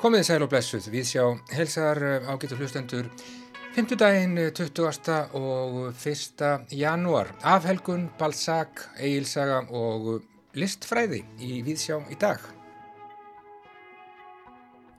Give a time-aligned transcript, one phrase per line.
[0.00, 3.10] Komið sæl og blessuð, við sjá helsar eh, ágættu hlustendur
[3.74, 3.96] 5.
[3.98, 4.86] daginn 20.
[5.34, 6.44] og 1.
[6.78, 10.22] janúar afhelgun, balsak, eigilsaga og
[10.54, 12.40] listfræði í Víðsjá í dag.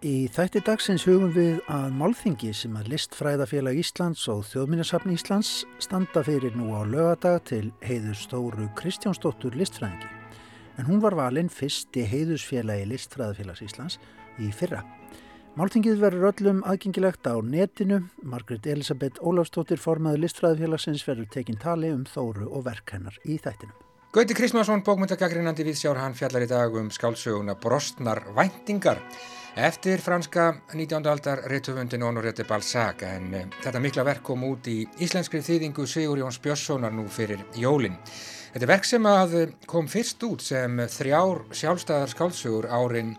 [0.03, 6.23] Í þætti dagsins hugum við að Málþingi sem að Listfræðafélag Íslands og Þjóðminnarsafn Íslands standa
[6.25, 10.20] fyrir nú á lögadag til heiður stóru Kristjánsdóttur listfræðingi.
[10.79, 13.99] En hún var valinn fyrst í heiðusfélagi Listfræðafélags Íslands
[14.39, 14.85] í fyrra.
[15.59, 18.05] Máltingið verður öllum aðgengilegt á netinu.
[18.23, 23.75] Margret Elisabeth Ólafstóttir formaði listfræðifélagsins verður tekinn tali um þóru og verk hennar í þættinum.
[24.15, 29.03] Gauti Krismansson, bókmyndagagrínandi við sjár, hann fjallar í dag um skálsöguna Brostnar væntingar
[29.55, 31.07] eftir franska 19.
[31.07, 36.19] aldar reytufundin Honorete Balzac en e, þetta mikla verk kom út í íslenskri þýðingu Sigur
[36.23, 37.99] Jóns Björnssonar nú fyrir jólinn.
[38.51, 43.13] Þetta er verk sem að kom fyrst út sem þrjár sjálfstæðar skálsögur árin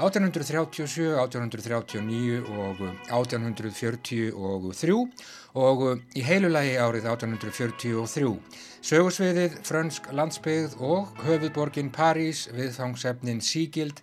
[0.00, 2.80] 1837, 1839 og
[3.12, 4.30] 1843
[5.60, 5.84] og
[6.16, 8.32] í heilulagi árið 1843.
[8.88, 14.00] Sögursviðið, frönsk landsbyggð og höfuðborgin París, viðfangsefnin sígild,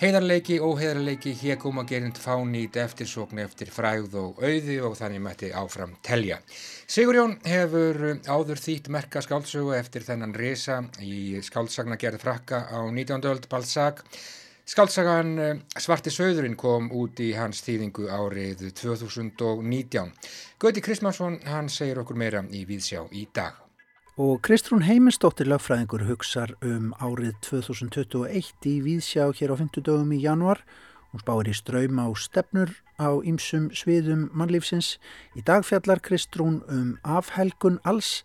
[0.00, 6.40] heiðarleiki, óheiðarleiki, hegumagerind, fánít, eftirsókn eftir fræð og auði og þannig mætti áfram telja.
[6.86, 13.24] Sigurjón hefur áður þýtt merka skáldsögu eftir þennan resa í skáldsagnagerð frakka á 19.
[13.30, 14.04] öld Balzac
[14.66, 20.10] Skaldsagan eh, Svarti söðurinn kom út í hans þýðingu árið 2019.
[20.58, 23.65] Gauti Kristmansson, hann segir okkur meira í Víðsjá í dag.
[24.16, 30.22] Og Kristrún Heimistóttir lagfræðingur hugsar um árið 2021 í Víðsjá hér á 50 dögum í
[30.22, 30.62] januar.
[31.12, 34.96] Hún spáir í ströym á stefnur á ýmsum sviðum mannlífsins.
[35.36, 38.22] Í dag fjallar Kristrún um afhelgun alls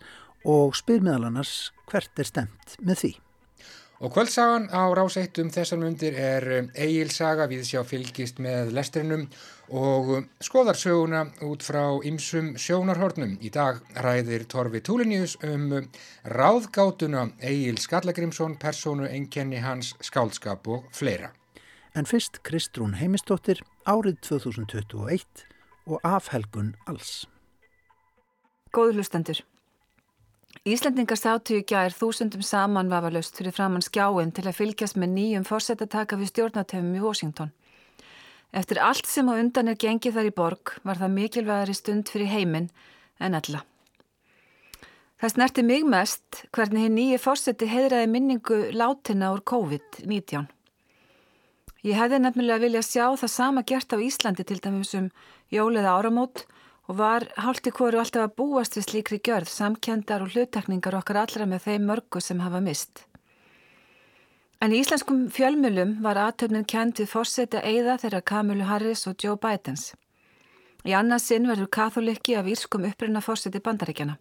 [0.47, 3.12] og spyr meðal annars hvert er stemt með því.
[4.02, 9.27] Og kvöldsagan á ráseitum þessar myndir er eigilsaga við sjá fylgist með lesturinnum
[9.78, 10.09] og
[10.41, 13.35] skoðar söguna út frá ymsum sjónarhornum.
[13.45, 15.67] Í dag ræðir Torfi Túlinjus um
[16.25, 21.29] ráðgátuna Egil Skallagrimsson, persónu, enkenni hans, skálskap og fleira.
[21.94, 25.45] En fyrst Kristrún Heimistóttir árið 2021
[25.85, 27.28] og afhelgun alls.
[28.73, 29.45] Góður hlustendur.
[30.62, 35.47] Íslandingar sátu í gær þúsundum saman vafalust fyrir framann skjáin til að fylgjast með nýjum
[35.47, 37.50] fórsetataka við stjórnatöfum í Washington.
[38.53, 42.29] Eftir allt sem á undan er gengið þar í borg var það mikilvægari stund fyrir
[42.29, 42.69] heiminn
[43.17, 43.63] en alla.
[45.22, 50.47] Það snerti mig mest hvernig hinn nýji fórseti heiðraði minningu látina úr COVID-19.
[51.81, 55.09] Ég hefði nefnilega viljað sjá það sama gert á Íslandi til dæmis um
[55.50, 56.60] jóliða áramót og
[56.97, 61.66] var hálti kóru alltaf að búast við slíkri gjörð, samkendar og hlutekningar okkar allra með
[61.68, 63.06] þeim mörgu sem hafa mist.
[64.62, 69.40] En í íslenskum fjölmjölum var aðtöfnin kent við fórseti eiða þeirra Kamilu Harris og Joe
[69.41, 69.91] Bidens.
[70.85, 74.18] Í annarsinn verður katholikki af írskum uppruna fórseti bandaríkjana.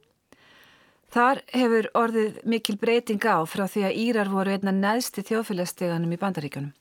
[1.11, 6.21] Þar hefur orðið mikil breyting á frá því að Írar voru einna neðsti þjóðfélagsteganum í
[6.21, 6.75] bandaríkjunum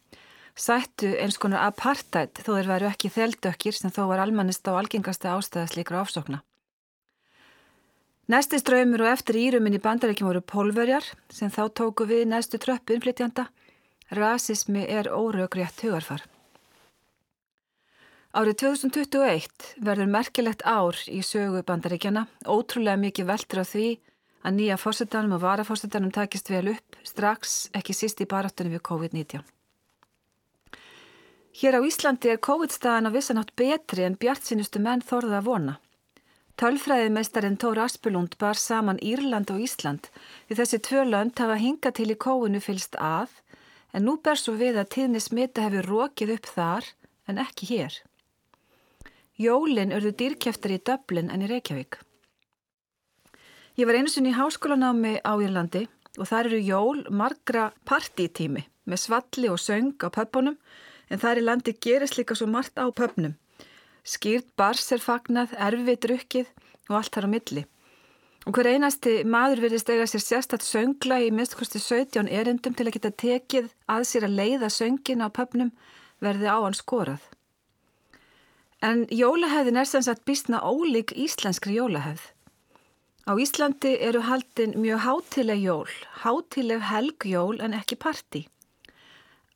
[0.59, 5.33] sættu eins konar apartheid þó þeir væru ekki þeldökkir sem þó var almannist á algengasta
[5.37, 6.41] ástæðas líkra ofsókna.
[8.29, 12.93] Næsti ströymur og eftir íruminn í bandarækjum voru pólverjar sem þá tóku við næstu tröppu
[12.93, 13.47] innflytjanda.
[14.13, 16.21] Rasismi er órögrétt hugarfar.
[18.29, 23.87] Árið 2021 verður merkilegt ár í sögu bandaríkjana, ótrúlega mikið veldur á því
[24.45, 29.41] að nýja fórsetanum og varafórsetanum takist vel upp strax ekki síst í baráttunum við COVID-19.
[31.59, 35.73] Hér á Íslandi er COVID-staðan á vissanátt betri en bjart sínustu menn þorða að vona.
[36.55, 40.07] Tölfræðimeistarinn Tór Aspelund bar saman Írland og Ísland
[40.47, 43.35] því þessi tvö lönd hafa hinga til í kóinu fylst að
[43.91, 46.89] en nú ber svo við að tíðni smita hefur rókið upp þar
[47.27, 48.01] en ekki hér.
[49.35, 51.99] Jólin örðu dýrkjæftar í Dublin en í Reykjavík.
[53.75, 59.09] Ég var einu sinni í háskólanámi á Írlandi og þar eru jól margra partítími með
[59.09, 60.55] svalli og söng á pöppunum
[61.09, 63.35] en þar í landi gerist líka svo margt á pöfnum.
[64.05, 66.47] Skýrt bars er fagnað, erfið drukkið
[66.89, 67.65] og allt þar á milli.
[68.47, 72.95] Og hver einasti maður verðist eiga sér sérstatt söngla í mistkosti 17 erindum til að
[72.95, 75.73] geta tekið að sér að leiða söngin á pöfnum
[76.23, 77.21] verði á hann skorað.
[78.79, 82.29] En jólahefðin er sem sagt býstna ólík íslenskri jólahefð.
[83.29, 85.91] Á Íslandi eru haldin mjög hátileg jól,
[86.23, 88.47] hátileg helgjól en ekki parti.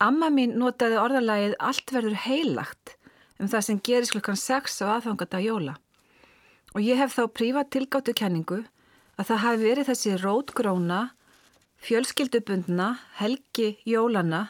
[0.03, 2.97] Amma mín notaði orðalagið allt verður heilagt
[3.39, 5.77] um það sem gerist klukkan 6 á aðfangata jóla.
[6.75, 8.63] Og ég hef þá prívat tilgáttu kenningu
[9.15, 11.01] að það hafi verið þessi rótgróna,
[11.83, 12.89] fjölskyldubundna,
[13.19, 14.49] helgi jólana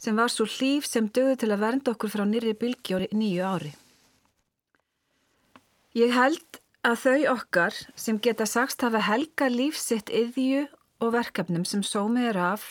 [0.00, 3.72] sem var svo hlýf sem döði til að vernda okkur frá nýri bylgi nýju ári.
[5.96, 10.68] Ég held að þau okkar sem geta sagst hafa helga lífsitt yðju
[11.00, 12.66] og verkefnum sem sómið er af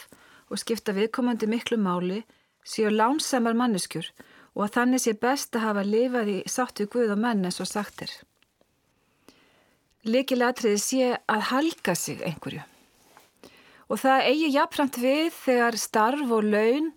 [0.50, 2.24] og skipta viðkomandi miklu máli
[2.66, 4.10] séu lánsamar manneskjur
[4.56, 7.70] og að þannig sé best að hafa lifað í sáttu Guð og menn eins og
[7.70, 8.12] sagtir.
[10.08, 12.64] Likilatriði sé að halga sig einhverju.
[13.90, 16.92] Og það eigi jafnframt við þegar starf og laun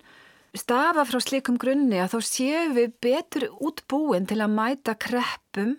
[0.53, 5.77] stafa frá slikum grunni að þá séu við betur útbúin til að mæta kreppum,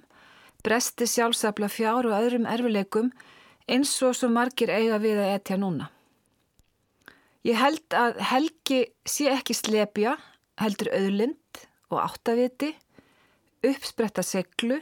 [0.66, 3.12] bresti sjálfsafla fjár og öðrum erfileikum
[3.70, 5.93] eins og svo margir eiga við að etja núna.
[7.44, 10.14] Ég held að helgi sé ekki slepja,
[10.56, 12.70] heldur auðlind og áttaviti,
[13.64, 14.78] uppspretta seglu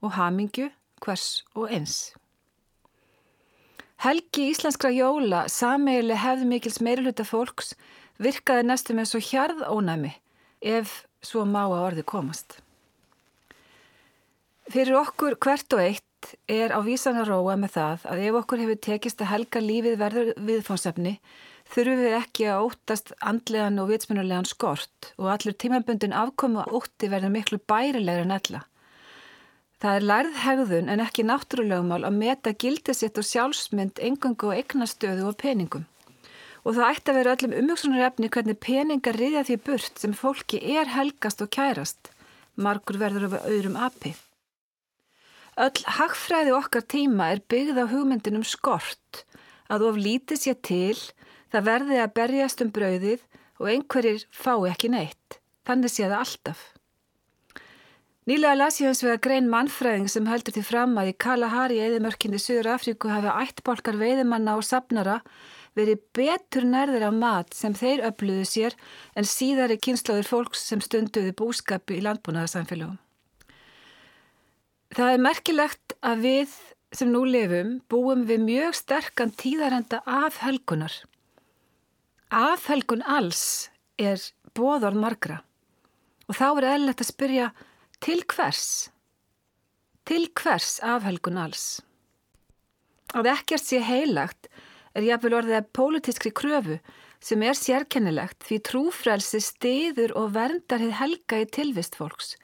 [0.00, 0.70] og hamingju
[1.04, 2.14] hvers og eins.
[4.00, 7.74] Helgi íslenskra jóla, sameigli hefði mikils meiruluta fólks,
[8.20, 10.12] virkaði næstum eins og hjarð ónæmi
[10.64, 12.58] ef svo má að orði komast.
[14.72, 18.62] Fyrir okkur hvert og eitt er á vísan að róa með það að ef okkur
[18.64, 21.14] hefur tekist að helga lífið verður viðfónsefni
[21.72, 27.10] þurfum við ekki að óttast andlegan og vitsmunulegan skort og allur tímabundin afkomu og ótti
[27.12, 28.62] verður miklu bærilegur en ella.
[29.82, 34.56] Það er lærð hegðun en ekki náttúrulegumál að meta gildið sitt og sjálfsmynd, engungu og
[34.56, 35.84] eignastöðu og peningum.
[36.64, 40.88] Og það ætti að vera öllum umhugsunarefni hvernig peningar riðja því burt sem fólki er
[40.94, 42.08] helgast og kærast.
[42.56, 44.14] Margur verður af öðrum api.
[45.60, 49.22] Öll hagfræði okkar tíma er byggð á hugmyndinum skort,
[49.72, 50.98] að of lítið sé til
[51.52, 53.26] Það verði að berjast um brauðið
[53.60, 55.38] og einhverjir fái ekki neitt.
[55.66, 56.64] Þannig sé það alltaf.
[58.26, 62.40] Nýlega las ég hans vega grein mannfræðing sem heldur til fram að í Kalahari eðimörkinni
[62.42, 65.20] Suður Afríku hafa ættbolkar veiðimanna og sapnara
[65.78, 68.74] verið betur nærður af mat sem þeir öfluðu sér
[69.14, 72.98] en síðari kynnslóður fólks sem stunduði búskapi í landbúnaðarsamfélagum.
[74.96, 76.60] Það er merkilegt að við
[76.96, 80.94] sem nú lifum búum við mjög sterkan tíðarenda af helgunar.
[82.34, 83.70] Afhelgun alls
[84.02, 84.18] er
[84.58, 85.36] bóðorð margra
[86.26, 87.50] og þá er eðlert að spyrja
[88.02, 88.90] til hvers?
[90.02, 91.84] Til hvers afhelgun alls?
[93.14, 94.50] Að ekkert sé heilagt
[94.98, 96.80] er jáfnvel orðið að pólitískri kröfu
[97.22, 102.34] sem er sérkennilegt því trúfrælsi stiður og verndar hið helga í tilvist fólks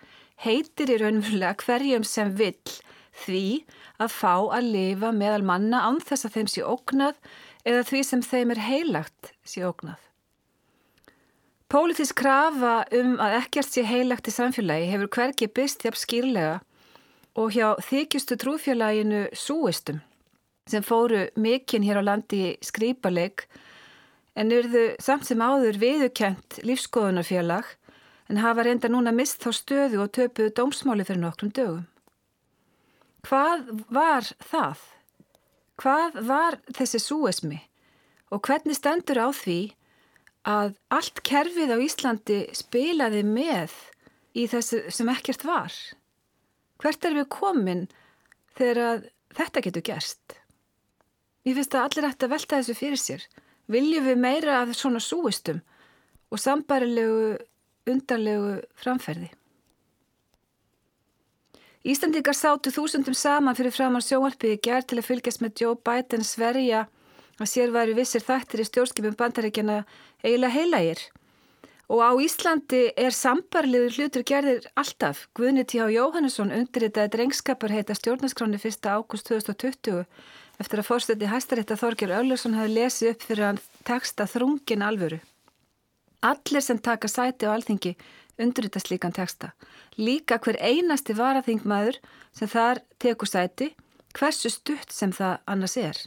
[0.47, 2.79] heitir í raunverulega hverjum sem vill
[3.27, 3.65] því
[3.99, 7.19] að fá að lifa meðal manna án þess að þeim sé ógnað
[7.69, 10.01] eða því sem þeim er heilagt sé ógnað.
[11.73, 16.57] Pólitísk krafa um að ekkert sé heilagt í samfélagi hefur hverki byrst hjá skýrlega
[17.41, 20.03] og hjá þykjustu trúfélaginu súistum
[20.69, 23.47] sem fóru mikinn hér á landi skrýpaleg
[24.37, 27.73] en urðu samt sem áður viðukent lífskoðunarfélag
[28.29, 31.87] en hafa reynda núna mist þá stöðu og töpuðu dómsmáli fyrir nokkrum dögum.
[33.23, 34.81] Hvað var það?
[35.83, 37.57] Hvað var þessi súesmi
[38.31, 39.73] og hvernig stendur á því
[40.47, 43.75] að allt kerfið á Íslandi spilaði með
[44.39, 45.75] í þessu sem ekkert var?
[46.79, 47.83] Hvert er við komin
[48.55, 49.03] þegar
[49.35, 50.39] þetta getur gerst?
[51.43, 53.27] Ég finnst að allir ætti að velta þessu fyrir sér.
[53.67, 55.65] Viljum við meira af svona súistum
[56.31, 57.41] og sambarilegu,
[57.91, 59.33] undarlegu framferði?
[61.83, 66.85] Íslandingar sátu þúsundum saman fyrir framar sjónvarpiði gerð til að fylgjast með Joe Biden sverja
[67.43, 69.81] að sér væri vissir þættir í stjórnskipum bandaríkjana
[70.23, 71.03] eiginlega heilagir.
[71.91, 75.27] Og á Íslandi er sambarliður hlutur gerðir alltaf.
[75.35, 75.91] Guðni T.H.
[75.91, 78.87] Jóhannesson undirritaði drengskapar heita stjórnaskráni 1.
[78.87, 80.07] ágúst 2020
[80.63, 85.19] eftir að fórstætti hæstarétta Þorgjör Öllesson hafi lesið upp fyrir hann texta þrungin alvöru.
[86.23, 87.97] Allir sem taka sæti á alþingi
[88.41, 89.53] undurita slíkan texta.
[89.97, 91.99] Líka hver einasti varaþingmaður
[92.33, 93.73] sem þar tekur sæti,
[94.17, 95.99] hversu stutt sem það annars er.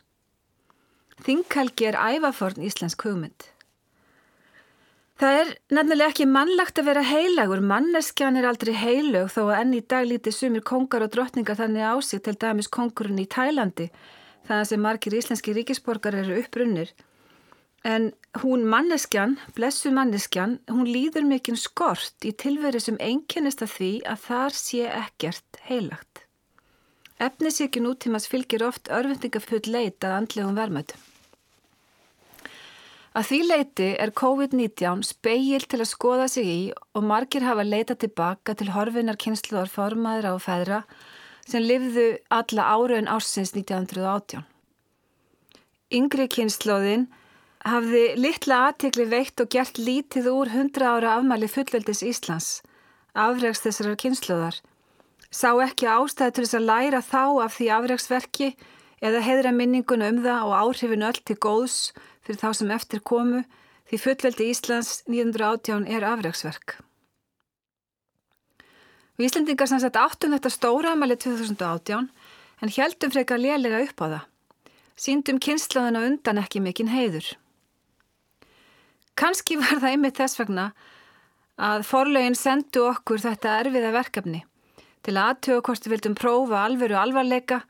[1.25, 3.51] Þinghelgi er ævaforn íslensk hugmynd.
[5.15, 9.77] Það er nefnilega ekki mannlagt að vera heilagur, manneskjan er aldrei heilög þó að enn
[9.77, 13.87] í dag líti sumir kongar og drottningar þannig ásig til dæmis kongurinn í Tælandi,
[14.49, 16.91] þannig sem margir íslenski ríkisborgar eru upprunnir.
[17.87, 18.09] En
[18.41, 24.23] hún manneskjan, blessu manneskjan, hún líður mikinn skort í tilveri sem einkennist að því að
[24.27, 26.23] þar sé ekkert heilagt.
[27.15, 31.03] Efnisíkin útímas fylgir oft örfendingafull leit að andlegum vermaðum.
[33.15, 37.95] Að því leiti er COVID-19 speil til að skoða sig í og margir hafa leita
[37.95, 40.81] tilbaka til horfinar kynsluðar formaðra og feðra
[41.47, 44.43] sem livðu alla áraun ársins 1918.
[45.95, 47.07] Yngri kynsluðin
[47.65, 52.49] hafði litla aðtikli veitt og gert lítið úr hundra ára afmæli fullveldis Íslands,
[53.17, 54.59] afregs þessarar kynsluðar.
[55.33, 58.49] Sá ekki ástæði til þess að læra þá af því afregsverki
[59.01, 61.79] eða heðra minninguna um það og áhrifinu öll til góðs
[62.25, 63.41] fyrir þá sem eftir komu
[63.89, 66.77] því fullveldi Íslands 1918 er afregsverk.
[69.15, 72.09] Við Íslandingar sem sett áttum þetta stóra afmæli 2018
[72.61, 74.23] en heldum frekar lélega upp á það.
[74.95, 77.33] Síndum kynslaðuna undan ekki mikinn heiður.
[79.15, 80.65] Kanski var það einmitt þess vegna
[81.55, 84.41] að forlegin sendu okkur þetta erfiða verkefni
[85.05, 87.61] til aðtöku hvort við vildum prófa alveru alvarleika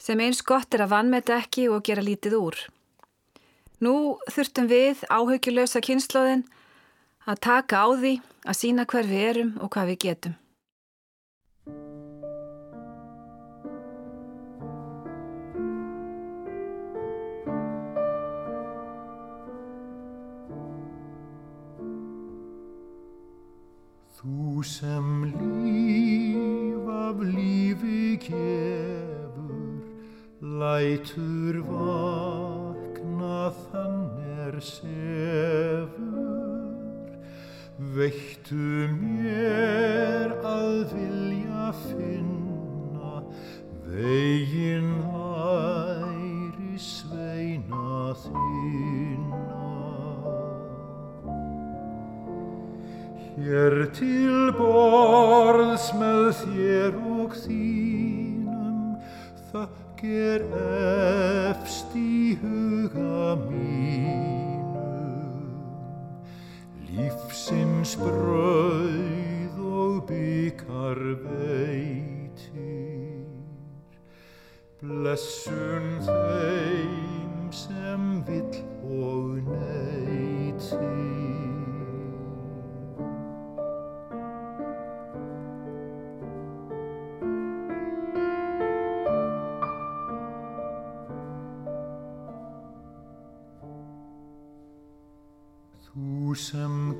[0.00, 2.58] sem eins gott er að vannmeta ekki og gera lítið úr.
[3.82, 6.46] Nú þurftum við áhugjulegsa kynnslóðin
[7.30, 10.38] að taka á því að sína hver við erum og hvað við getum.
[24.22, 29.82] Þú sem líf af lífi gefur,
[30.60, 33.98] lætur vakna þann
[34.44, 35.98] er sefur,
[37.98, 43.26] veittu mér að vilja finna,
[43.90, 49.31] veginn væri sveina þína.
[53.32, 58.98] Hér til borðs með þér og þínum.
[59.48, 64.82] Þakkir efst í huga mínum.
[66.90, 72.52] Lífsins brauð og byggar veitir.
[74.82, 78.60] Blessun þeim sem vill
[78.92, 81.11] og neytir
[96.32, 96.96] Þú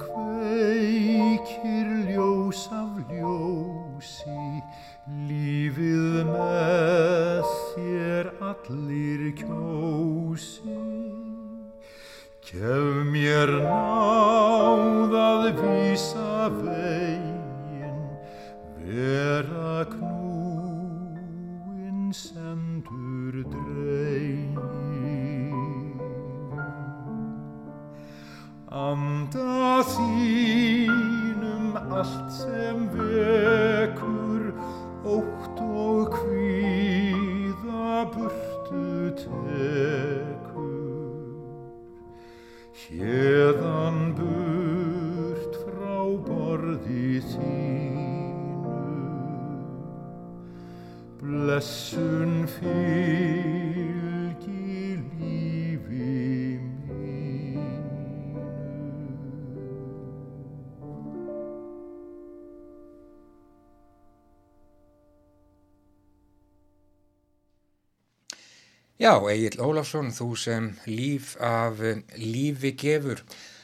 [69.01, 73.23] Já, Egil Ólafsson, þú sem líf af eh, lífi gefur.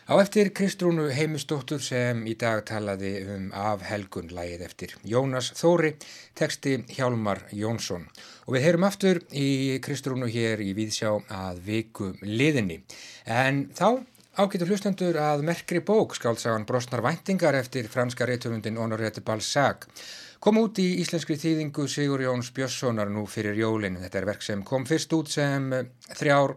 [0.09, 5.91] Á eftir Kristrúnu Heimistóttur sem í dag talaði um afhelgun lægið eftir Jónas Þóri,
[6.33, 8.07] teksti Hjálmar Jónsson.
[8.49, 12.81] Og við heyrum aftur í Kristrúnu hér í Víðsjá að viku liðinni.
[13.29, 14.01] En þá
[14.41, 19.91] ágætur hlustendur að merkri bók skáltsagan Brosnar Væntingar eftir franska reytufundin Honoré de Balzac
[20.39, 23.99] kom út í íslenskri þýðingu Sigur Jóns Björnssonar nú fyrir jólinn.
[24.03, 25.73] Þetta er verk sem kom fyrst út sem
[26.15, 26.55] þrjár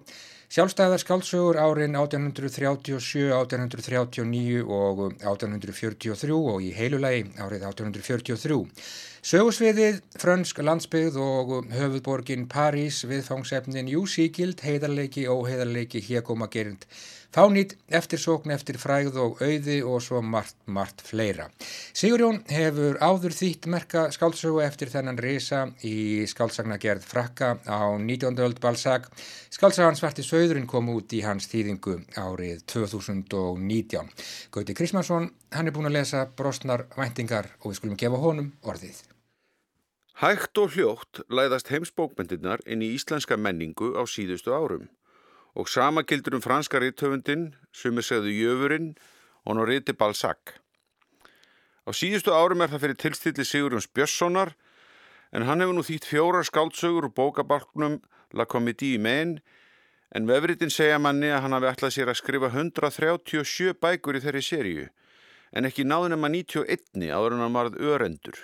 [0.51, 8.59] sjálfstæðar skáldsögur árin 1837, 1839 og 1843 og í heilulegi árið 1843.
[9.21, 16.01] Sögusviðið, frönsk landsbyggð og höfuðborgin París, viðfangsefnin Júsíkild, heiðarleiki, óheiðarleiki,
[17.31, 21.49] hégómagerind, fánýtt, eftirsókn eftir fræð og auði og svo margt, margt fleira.
[21.93, 28.37] Sigurjón hefur áður þýtt merka skáldsögu eftir þennan risa í skáldsagnagerð frakka á 19.
[28.39, 29.09] öld Balzac.
[29.49, 34.11] Skáltsagan Svarti Söðurinn kom út í hans þýðingu árið 2019.
[34.51, 39.03] Gauti Krismansson, hann er búin að lesa brostnar væntingar og við skulum gefa honum orðið.
[40.21, 44.89] Hægt og hljótt læðast heimsbókmyndirnar inn í íslenska menningu á síðustu árum
[45.55, 48.91] og sama gildur um franska rittöfundin sem er segðu Jöfurinn
[49.45, 50.57] og ná riti Balzac.
[51.87, 54.53] Á síðustu árum er það fyrir tilstilli Sigurjóns Björnssonar
[55.31, 58.01] en hann hefur nú þýtt fjóra skáldsögur úr bókabalknum
[58.33, 59.41] La Comédie Humaine
[60.11, 64.41] En vefritin segja manni að hann hafi ætlað sér að skrifa 137 bækur í þeirri
[64.43, 64.87] sériu
[65.55, 68.37] en ekki náðunum að 91 áður en hann varð örendur.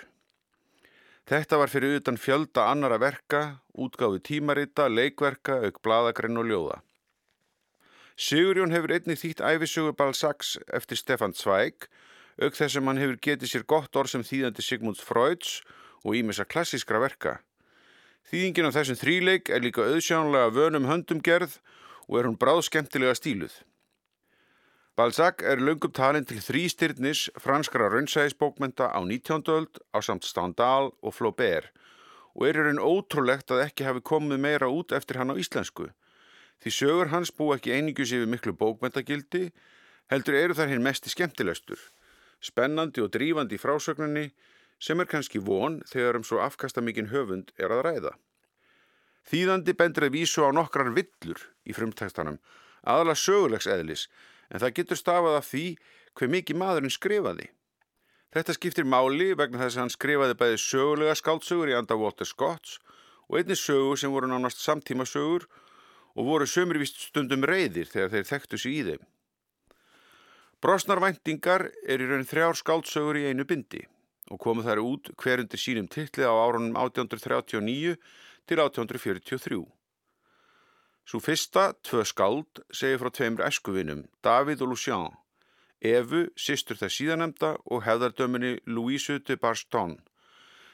[1.28, 6.78] Þetta var fyrir utan fjölda annara verka, útgáfi tímarita, leikverka, auk bladagrenn og ljóða.
[8.18, 11.84] Sigurjón hefur einnig þýtt æfisugur Balzacs eftir Stefan Zweig,
[12.42, 15.60] auk þess að hann hefur getið sér gott orð sem þýðandi Sigmund Freuds
[16.02, 17.36] og ímessa klassískra verka.
[18.26, 21.60] Þýðingin á þessum þríleik er líka auðsjánlega vönum höndum gerð
[22.08, 23.54] og er hún bráð skemmtilega stíluð.
[24.98, 29.46] Balzac er löngum talin til þrýstyrnis franskara raunsæðisbókmenta á 19.
[29.54, 31.70] öld á samt Stendhal og Flaubert
[32.34, 35.86] og er erinn ótrúlegt að ekki hafi komið meira út eftir hann á íslensku.
[36.62, 39.50] Því sögur hans bú ekki einingus yfir miklu bókmentagildi,
[40.10, 41.78] heldur eru þar hinn mesti skemmtilegstur,
[42.42, 44.30] spennandi og drífandi í frásögninni
[44.82, 48.12] sem er kannski von þegar um svo afkasta mikinn höfund er að ræða.
[49.28, 52.38] Þýðandi bendur að vísu á nokkrar villur í frumtækstanum,
[52.82, 54.06] aðala sögulegs eðlis,
[54.48, 55.64] en það getur stafað af því
[56.16, 57.50] hver mikið maðurinn skrifaði.
[58.34, 62.78] Þetta skiptir máli vegna þess að hann skrifaði bæði sögulega skáldsögur í anda Walter Scotts
[63.28, 65.46] og einni sögur sem voru nánast samtíma sögur
[66.18, 69.06] og voru sömurvist stundum reyðir þegar þeir þekktu sig í þeim.
[70.58, 73.84] Brosnarvæntingar er í raun þrjár skáldsögur í einu bindi
[74.28, 77.94] og komu þær út hverjundir sínum tilli á árunum 1839
[78.48, 79.60] til 1843.
[81.08, 85.14] Svo fyrsta, tvö skáld, segir frá tveimur eskuvinum, David og Lucien,
[85.80, 89.94] Evu, sýstur það síðanemda og hefðardöminni Louise de Barston,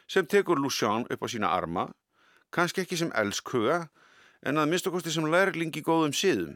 [0.08, 1.90] sem tekur Lucien upp á sína arma,
[2.50, 3.84] kannski ekki sem elskuga,
[4.44, 6.54] en að minnstakosti sem lærlingi góðum síðum.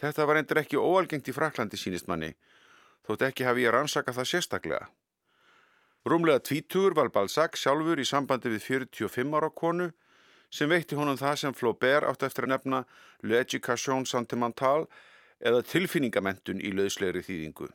[0.00, 2.32] Þetta var endur ekki óalgengt í Fraklandi sínist manni,
[3.06, 4.88] þótt ekki hafi ég rannsaka það sérstaklega.
[6.04, 9.92] Rúmlega tvítugur var Balzac sjálfur í sambandi við 45 ára konu,
[10.50, 12.82] sem veitti honum það sem Flaubert átt eftir að nefna
[13.22, 14.84] l'éducation sentimental
[15.40, 17.70] eða tilfinningamentun í löðslegri þýðingu.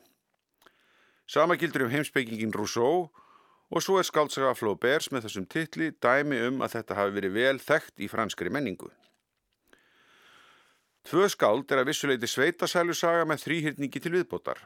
[1.30, 3.10] Sama gildur um heimsbyggingin Rousseau
[3.70, 7.60] og svo er skaldsaga Flauberts með þessum titli dæmi um að þetta hafi verið vel
[7.62, 8.90] þekkt í franskri menningu.
[11.10, 14.60] Tvö skald er að vissuleiti sveitasælusaga með þrýhyrningi til viðbótar.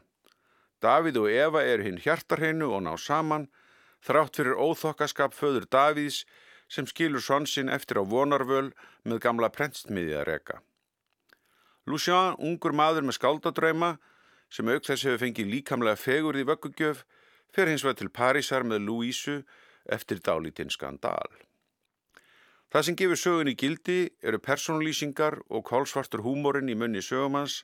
[0.84, 3.48] Davíð og Eva eru hinn hjartarheinu og ná saman,
[4.04, 6.24] þrátt fyrir óþokkaskap föður Davíðs
[6.68, 8.74] sem skilur svonsinn eftir á vonarvöl
[9.08, 10.60] með gamla prentstmiði að reka.
[11.88, 13.98] Lucien, ungur maður með skáldadrauma,
[14.50, 17.04] sem auk þess hefur fengið líkamlega fegur í vöggugjöf,
[17.54, 19.42] fer hins vegar til Parísar með Louisu
[19.86, 21.30] eftir dálítinn skandal.
[22.74, 27.62] Það sem gefur sögun í gildi eru personlýsingar og kólsvartur húmórin í munni sögumans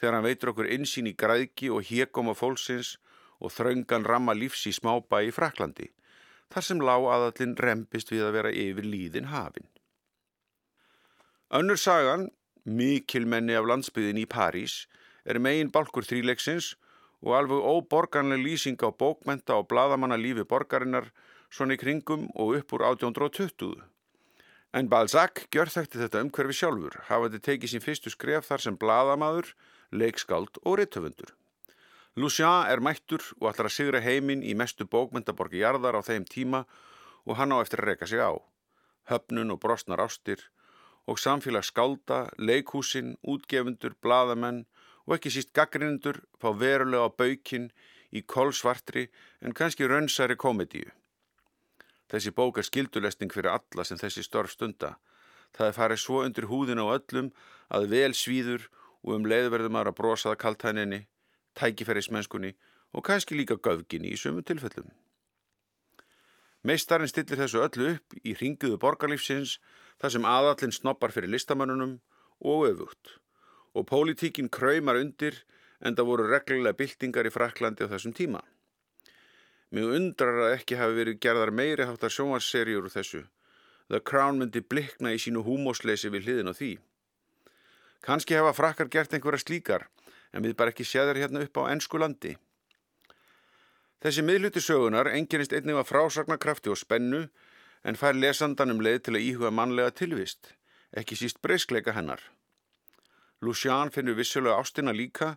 [0.00, 2.94] þegar hann veitur okkur insýn í græðki og hégum á fólksins
[3.40, 5.90] og þraungan ramma lífs í smábæ í Fraklandi
[6.50, 9.68] þar sem lág aðallin rempist við að vera yfir líðin hafin.
[11.52, 12.30] Önnur sagan,
[12.64, 14.86] mikilmenni af landsbyðin í París,
[15.26, 16.89] er megin balkur þríleiksins og
[17.28, 21.10] alveg óborganlega lýsing á bókmenta og bladamanna lífi borgarinnar
[21.52, 23.82] svona í kringum og upp úr 1820.
[24.72, 29.48] En Balzac gjör þekti þetta umhverfi sjálfur, hafaði tekið sín fyrstu skref þar sem bladamadur,
[29.90, 31.34] leikskáld og rittöfundur.
[32.16, 36.64] Lucien er mættur og ætlar að sigra heiminn í mestu bókmyndaborgi jarðar á þeim tíma
[37.26, 38.32] og hann á eftir að reyka sig á.
[39.10, 40.46] Höfnun og brostnar ástir
[41.10, 44.64] og samfélag skálda, leikhúsin, útgefundur, bladamenn
[45.10, 47.66] og ekki síst gaggrindur fá verulega á baukinn
[48.14, 49.08] í kolsvartri
[49.42, 50.86] en kannski raunsæri komedíu.
[52.10, 54.96] Þessi bók er skildulesning fyrir alla sem þessi störf stunda.
[55.50, 57.30] Það er farið svo undir húðin á öllum
[57.74, 58.68] að vel svíður
[59.02, 61.00] og um leiðverðum aðra brosaða kaltæninni
[61.58, 62.52] tækifærismennskunni
[62.94, 64.92] og kannski líka göfginni í sömu tilfellum.
[66.62, 69.58] Meistarinn stillir þessu öllu upp í ringuðu borgarlífsins
[69.98, 71.98] þar sem aðallinn snoppar fyrir listamannunum
[72.46, 73.19] og öfugt
[73.74, 75.42] og pólitíkin kræmar undir
[75.80, 78.42] en það voru reglulega byltingar í Fraklandi á þessum tíma.
[79.70, 83.22] Mjög undrar að ekki hafi verið gerðar meiri háttar sjónvarsserjur úr þessu.
[83.90, 86.72] The Crown myndi blikna í sínu húmósleysi við hliðin á því.
[88.02, 89.86] Kanski hefa frakkar gert einhverja slíkar
[90.32, 92.36] en við bara ekki séðar hérna upp á ennsku landi.
[94.00, 97.26] Þessi miðluti sögunar enginnist einnig að frásagnarkrafti og spennu
[97.84, 100.54] en fær lesandan um leið til að íhuga mannlega tilvist,
[100.96, 102.22] ekki síst breyskleika hennar.
[103.40, 105.36] Lucian finnur vissulega ástina líka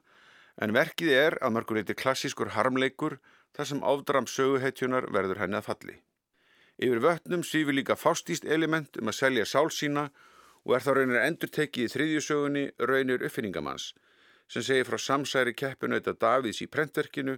[0.61, 3.17] en verkið er að mörgur eitthvað klassískur harmleikur
[3.55, 5.95] þar sem áfdram söguhetjunar verður henni að falli.
[6.83, 10.09] Yfir vötnum svífi líka fástíst element um að selja sál sína
[10.63, 13.91] og er þá raunir endur tekið í þriðjusögunni raunir uppfinningamanns
[14.51, 17.37] sem segir frá samsæri keppinauta Davíðs í prentverkinu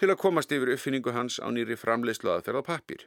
[0.00, 3.02] til að komast yfir uppfinningu hans á nýri framleiðslu aðferð á pappir.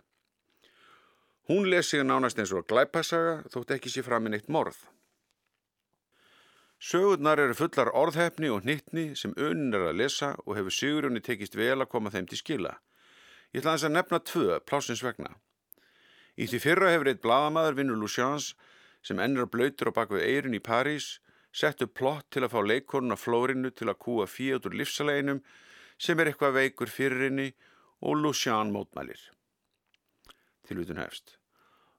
[1.49, 4.77] Hún les sig nánast eins og glæpasaga þótt ekki sé fram inn eitt morð.
[6.83, 11.55] Sögurnar eru fullar orðhefni og hnittni sem unin er að lesa og hefur Sigurjóni tekist
[11.55, 12.73] vel að koma þeim til skila.
[13.55, 15.31] Ég ætla þess að nefna tvö plásins vegna.
[16.35, 18.49] Í því fyrra hefur eitt bladamæður vinnur Lucians
[19.05, 21.07] sem ennir að blöytur á bakvið eirin í París
[21.55, 25.39] sett upp plott til að fá leikorun á flórinu til að kúa fíat úr livsaleginum
[25.95, 27.53] sem er eitthvað veikur fyririnni
[28.03, 29.23] og Lucian mótmælir.
[30.67, 31.37] Tilvitun hefst.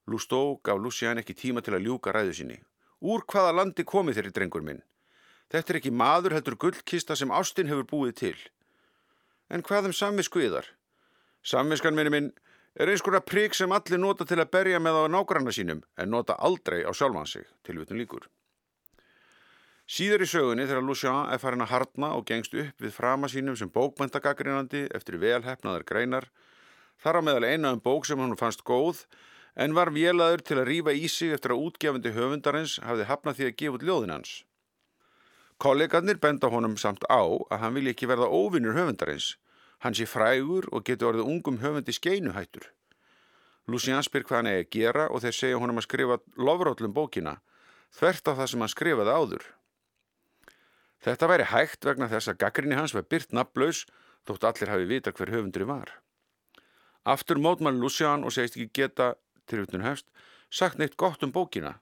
[0.05, 2.61] Lustó gaf Lucian ekki tíma til að ljúka ræðu sinni.
[3.01, 4.83] Úr hvaða landi komið þeirri drengur minn?
[5.51, 8.37] Þetta er ekki maður heldur gullkista sem Ástin hefur búið til.
[9.49, 10.71] En hvað um samviskuðar?
[11.45, 12.31] Samviskan minni minn
[12.75, 16.09] er eins konar prík sem allir nota til að berja með á nágranna sínum en
[16.09, 18.25] nota aldrei á sjálfan sig, tilvitun líkur.
[19.85, 23.55] Síður í sögunni þegar Lucian er farin að harna og gengst upp við frama sínum
[23.59, 26.25] sem bókmyndagagrínandi eftir velhefnaðar greinar,
[26.97, 29.03] þar á meðal eina um bók sem hann fannst góð
[29.55, 33.47] en var vélaður til að rýfa í sig eftir að útgefandi höfundarins hafði hafnað því
[33.47, 34.33] að gefa út ljóðin hans.
[35.57, 39.35] Kollegarnir benda honum samt á að hann vilja ekki verða óvinnur höfundarins.
[39.79, 42.71] Hann sé frægur og getur orðið ungum höfundi skeinuhættur.
[43.71, 47.39] Lucian spyr hvað hann eigi að gera og þeir segja honum að skrifa lofrótlum bókina,
[47.95, 49.45] þvert á það sem hann skrifaði áður.
[51.05, 53.85] Þetta væri hægt vegna þess að gaggrinni hans var byrt nafnlaus
[54.27, 55.91] þótt allir hafi vita hver höfundri var.
[57.05, 59.13] Aftur mótmann Lucian og segist ekki geta
[59.49, 60.07] tilvitnun hefst,
[60.49, 61.79] sagt neitt gott um bókina.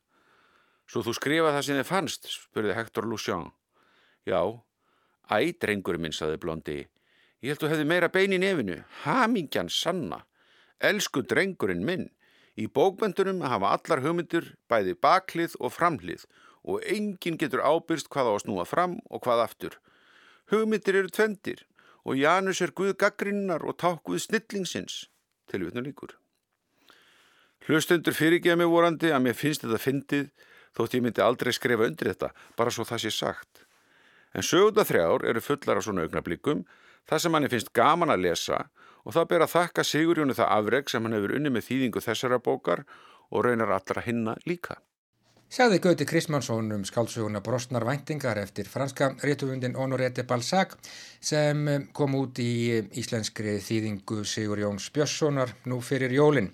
[0.90, 3.52] Svo þú skrifa það sem þið fannst, spurði Hector Lucian.
[4.28, 4.42] Já,
[5.32, 6.80] æ, drengurinn minn, saði Blondi.
[7.44, 10.24] Ég held þú hefði meira bein í nefinu, hamingjan sanna.
[10.84, 12.10] Elsku drengurinn minn,
[12.56, 16.26] í bókmyndunum hafa allar hugmyndur bæði baklið og framlið
[16.64, 19.78] og enginn getur ábyrst hvað á að snúa fram og hvað aftur.
[20.52, 21.66] Hugmyndir eru tvendir
[22.04, 25.08] og Janus er Guð gaggrinnar og ták Guð snillingsins,
[25.52, 26.16] tilvitnum líkur.
[27.68, 30.32] Hlustundur fyrirgeða mig vorandi að mér finnst þetta fyndið
[30.76, 33.66] þótt ég myndi aldrei skrifa undir þetta, bara svo það sé sagt.
[34.34, 36.64] En sögunda þrjár eru fullar af svona augnablikum,
[37.10, 38.64] það sem hann finnst gaman að lesa
[39.04, 42.42] og það ber að þakka Sigurjónu það afreg sem hann hefur unni með þýðingu þessara
[42.42, 42.84] bókar
[43.30, 44.80] og raunar allra hinna líka.
[45.54, 50.74] Sagði Gauti Krismansson um skálsuguna Brostnar væntingar eftir franska réttufundin Honorete Balzac
[51.22, 56.50] sem kom út í íslenskri þýðingu Sigur Jóns Björnssonar nú fyrir jólinn.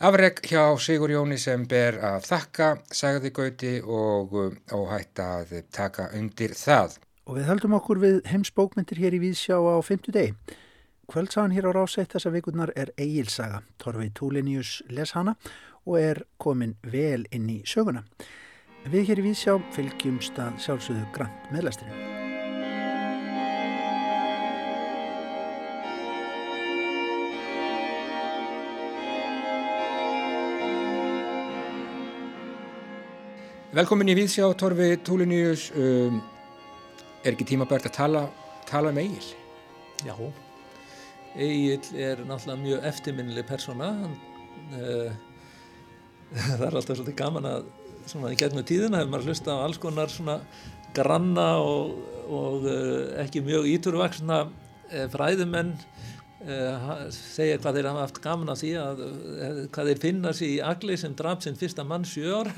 [0.00, 4.30] Afreg hjá Sigur Jóni sem ber að þakka, sagði Gauti og
[4.72, 6.94] óhætt að taka undir það.
[7.28, 10.54] Og við höldum okkur við heimsbókmyndir hér í Víðsjá á 50 deg.
[11.04, 13.60] Kvöldsagan hér á rásætt þessa vikurnar er Egilsaga.
[13.76, 15.36] Torfi Túlinius les hana
[15.84, 18.06] og er komin vel inn í söguna.
[18.88, 22.19] Við hér í Víðsjá fylgjumst að sjálfsögðu grann meðlæsturinn.
[33.70, 35.68] Velkomin í Víðsjá, Torfi Túliníus.
[35.78, 36.16] Um,
[37.22, 38.22] er ekki tímabært að tala,
[38.66, 39.28] tala um Egil?
[40.02, 40.16] Já,
[41.38, 43.92] Egil er náttúrulega mjög eftirminnileg persóna.
[44.74, 45.14] Uh,
[46.48, 47.70] það er alltaf svolítið gaman að
[48.10, 50.40] svona í gegnum tíðina hefur maður hlusta á alls konar svona
[50.96, 51.94] granna og,
[52.26, 55.76] og uh, ekki mjög íturvaksna uh, fræðumenn
[57.12, 60.60] segja hvað þeir hafa haft gaman af því að uh, hvað þeir finna sér í
[60.64, 62.48] agli sem draf sinn fyrsta mann sjör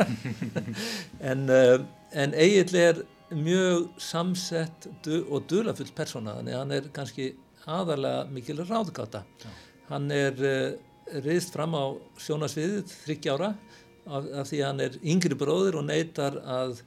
[1.30, 1.82] en, uh,
[2.14, 4.86] en Egil er mjög samsett
[5.22, 7.28] og dulafull persóna þannig að hann er kannski
[7.66, 9.50] aðalega mikil ráðgáta Já.
[9.88, 10.42] hann er
[11.24, 13.54] riðst fram á sjónasviðið þryggjára
[14.06, 16.82] af, af því að hann er yngri bróður og neytar að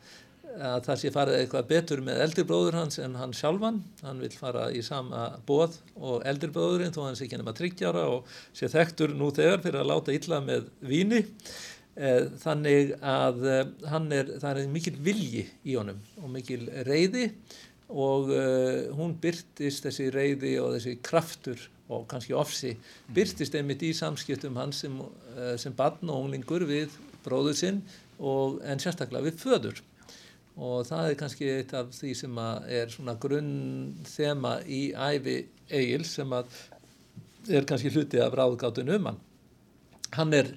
[0.55, 3.81] að það sé farið eitthvað betur með eldirbróður hans en hann sjálfan.
[4.05, 8.35] Hann vil fara í sama bóð og eldirbróðurinn þó hann sé ekki nema tryggjára og
[8.55, 14.09] sé þekktur nú þegar fyrir að láta illa með víni eh, þannig að eh, hann
[14.15, 17.29] er það er mikil vilji í honum og mikil reyði
[17.85, 21.59] og uh, hún byrtist þessi reyði og þessi kraftur
[21.93, 22.71] og kannski ofsi
[23.13, 24.95] byrtist einmitt í samskiptum hans sem,
[25.61, 27.83] sem barn og unglingur við bróður sinn
[28.17, 29.83] og en sérstaklega við föður
[30.55, 33.51] og það er kannski eitt af því sem er svona grunn
[34.07, 35.37] þema í æfi
[35.75, 39.19] Egil sem er kannski hluti af ráðgáttun um hann.
[40.15, 40.53] Hann er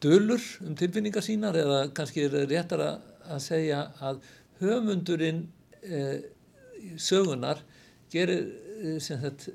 [0.00, 4.22] dölur um tilfinningar sínar eða kannski er réttar að segja að
[4.62, 5.46] höfundurinn
[5.82, 6.24] eh,
[6.96, 7.60] sögunar
[8.12, 8.46] gerir
[8.80, 9.52] eh, sem þetta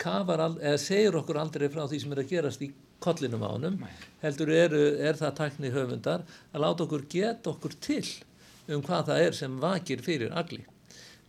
[0.00, 3.80] kafar eða segir okkur aldrei frá því sem er að gerast í kollinum á honum.
[4.20, 4.74] Heldur er,
[5.08, 8.04] er það takni höfundar að láta okkur geta okkur til
[8.68, 10.62] um hvað það er sem vakir fyrir agli.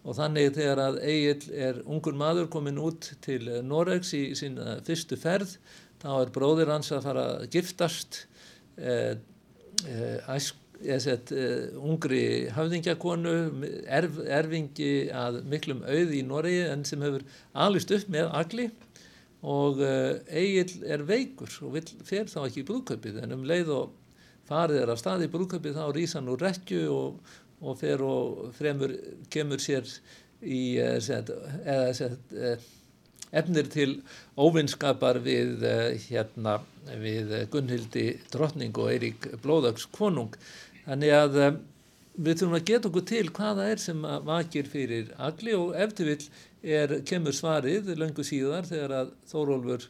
[0.07, 5.17] Og þannig þegar að Egil er ungur maður komin út til Noregs í sína fyrstu
[5.19, 5.57] ferð,
[5.99, 8.21] þá er bróðir hans að fara að giftast,
[8.77, 9.17] eh,
[9.83, 10.39] eh,
[10.85, 13.35] ég sett uh, ungri hafðingjakonu,
[13.89, 17.25] erf, erfingi að miklum auð í Noregi en sem hefur
[17.65, 18.67] alist upp með agli
[19.47, 23.73] og uh, Egil er veikur og vil, fer þá ekki í brúðkaupið en um leið
[23.73, 23.95] og
[24.47, 28.49] farið er af staði í brúðkaupið þá rýsa hann úr rekju og, og fer og
[28.57, 28.95] fremur
[29.33, 29.87] kemur sér
[30.41, 31.31] í uh, set,
[31.65, 32.35] eða set,
[33.35, 33.89] efnir til
[34.39, 35.65] óvinnskapar við
[36.07, 36.59] hérna
[37.01, 40.31] við Gunnhildi Drottning og Eirík Blóðags konung.
[40.85, 41.35] Þannig að
[42.17, 46.23] við þurfum að geta okkur til hvaða er sem vakir fyrir agli og eftir vill
[46.63, 49.87] er, kemur svarið löngu síðar þegar að Þórólfur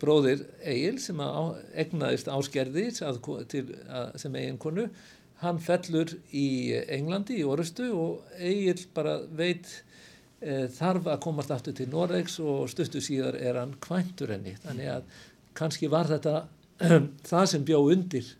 [0.00, 3.18] bróðir Egil sem að egnaðist áskerði að,
[3.50, 4.86] til, að, sem eiginkonu,
[5.42, 6.46] hann fellur í
[6.94, 9.66] Englandi í orustu og Egil bara veit
[10.44, 14.54] uh, þarf að komast aftur til Noregs og stuttu síðar er hann kvæntur henni.
[14.64, 15.10] Þannig að
[15.58, 16.44] kannski var þetta
[17.30, 18.30] það sem bjó undir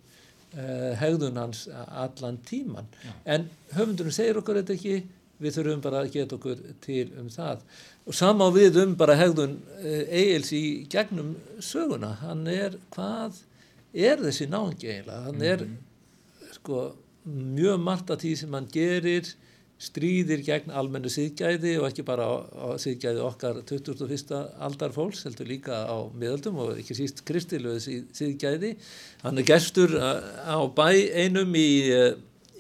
[0.55, 3.13] uh, hegðun hans allan tíman Já.
[3.37, 4.97] en höfundunum segir okkur þetta ekki
[5.45, 7.63] við þurfum bara að geta okkur til um það
[8.05, 13.41] og samá við um bara hegðun uh, Egils í gegnum söguna, hann er hvað
[13.95, 16.53] er þessi náðungi eiginlega hann er -hmm.
[16.59, 16.85] sko
[17.25, 19.35] mjög margt af því sem hann gerir
[19.85, 24.31] stríðir gegn almennu síðgæði og ekki bara á, á síðgæði okkar 21.
[24.63, 28.75] aldar fólks, heldur líka á miðaldum og ekki síst kristilöðu síðgæði.
[29.25, 30.89] Hann er gestur á bæ
[31.25, 31.69] einum í,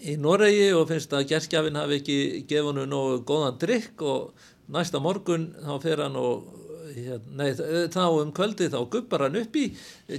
[0.05, 2.19] í Noregi og finnst að gerskjafin hafi ekki
[2.51, 6.61] gefið hann nógu góðan drikk og næsta morgun þá fer hann og
[6.95, 7.49] Nei,
[7.90, 9.64] þá um kvöldi þá guppar hann upp í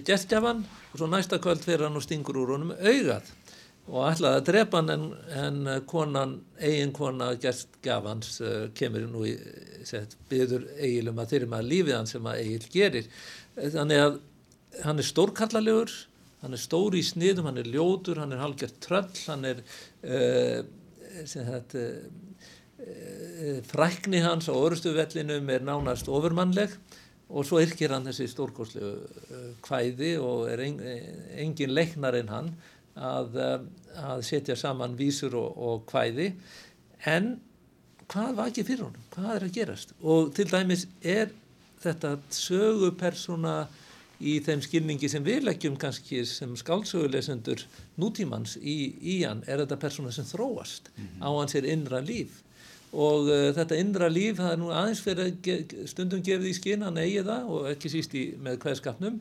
[0.03, 3.29] gerstjafan og svo næsta kvöld fer hann og stingur úr honum augað
[3.85, 5.05] og ætlaði að drepa hann en,
[5.39, 9.35] en konan, eigin kona gestgafans uh, kemur nú í
[9.85, 13.09] set, byður eigilum að þyrma lífið hann sem að eigil gerir.
[13.55, 14.17] Þannig að
[14.83, 15.93] hann er stórkallalegur
[16.45, 19.63] hann er stóri í sniðum, hann er ljótur hann er halgjört tröll hann er
[20.05, 20.61] uh,
[21.25, 21.87] þetta,
[22.85, 26.77] uh, frækni hans á orustuvellinum er nánast ofurmannleg
[27.25, 28.93] og svo yrkir hann þessi stórkoslu
[29.65, 32.51] kvæði og er engin leiknar en hann
[32.95, 33.39] að,
[33.97, 36.29] að setja saman vísur og, og kvæði.
[37.09, 37.35] En
[38.11, 39.95] hvað var ekki fyrir honum, hvað er að gerast?
[40.05, 41.33] Og til dæmis er
[41.83, 43.57] þetta sögupersona
[44.19, 47.65] í þeim skilningi sem við leggjum kannski sem skálsögulesendur
[47.99, 51.25] nútímans í, í hann er þetta persóna sem þróast mm -hmm.
[51.25, 52.41] á hans er innra líf.
[52.93, 56.97] Og uh, þetta innra líf það er nú aðeins fyrir stundum gefið í skinn hann
[56.97, 59.19] eigi það og ekki síst í, með hvaðskapnum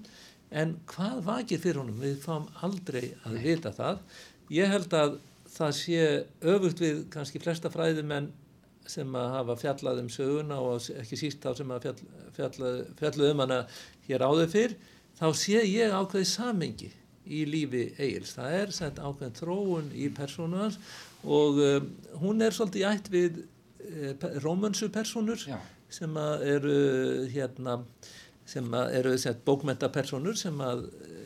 [0.51, 2.01] en hvað vakir fyrir honum?
[2.01, 3.99] Við fáum aldrei að vita það.
[4.51, 5.19] Ég held að
[5.55, 8.31] það sé öfugt við kannski flesta fræðumenn
[8.91, 12.03] sem að hafa fjallað um söguna og ekki síst þá sem að fjall,
[12.37, 13.61] fjallað, fjallað um hana
[14.09, 14.77] hér áður fyrr
[15.19, 16.91] þá sé ég ákveði samengi
[17.25, 18.35] í lífi Egil's.
[18.37, 20.77] Það er sett ákveðin þróun í persónu hans
[21.25, 21.89] og um,
[22.21, 25.57] hún er svolítið ætt við uh, rómönsu personur Já.
[25.89, 26.77] sem eru
[27.33, 27.81] hérna
[28.45, 31.24] sem eru bókmentapersonur sem að eh,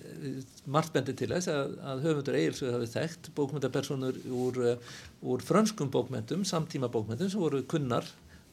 [0.71, 5.91] margt bendir til þess að, að höfundur Egilsvið hafi þekkt bókmentapersonur úr, eh, úr frönskum
[5.95, 8.07] bókmentum, samtíma bókmentum sem voru kunnar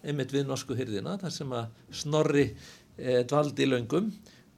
[0.05, 4.11] einmitt við norsku hyrðina þar sem að snorri e, dvaldi löngum.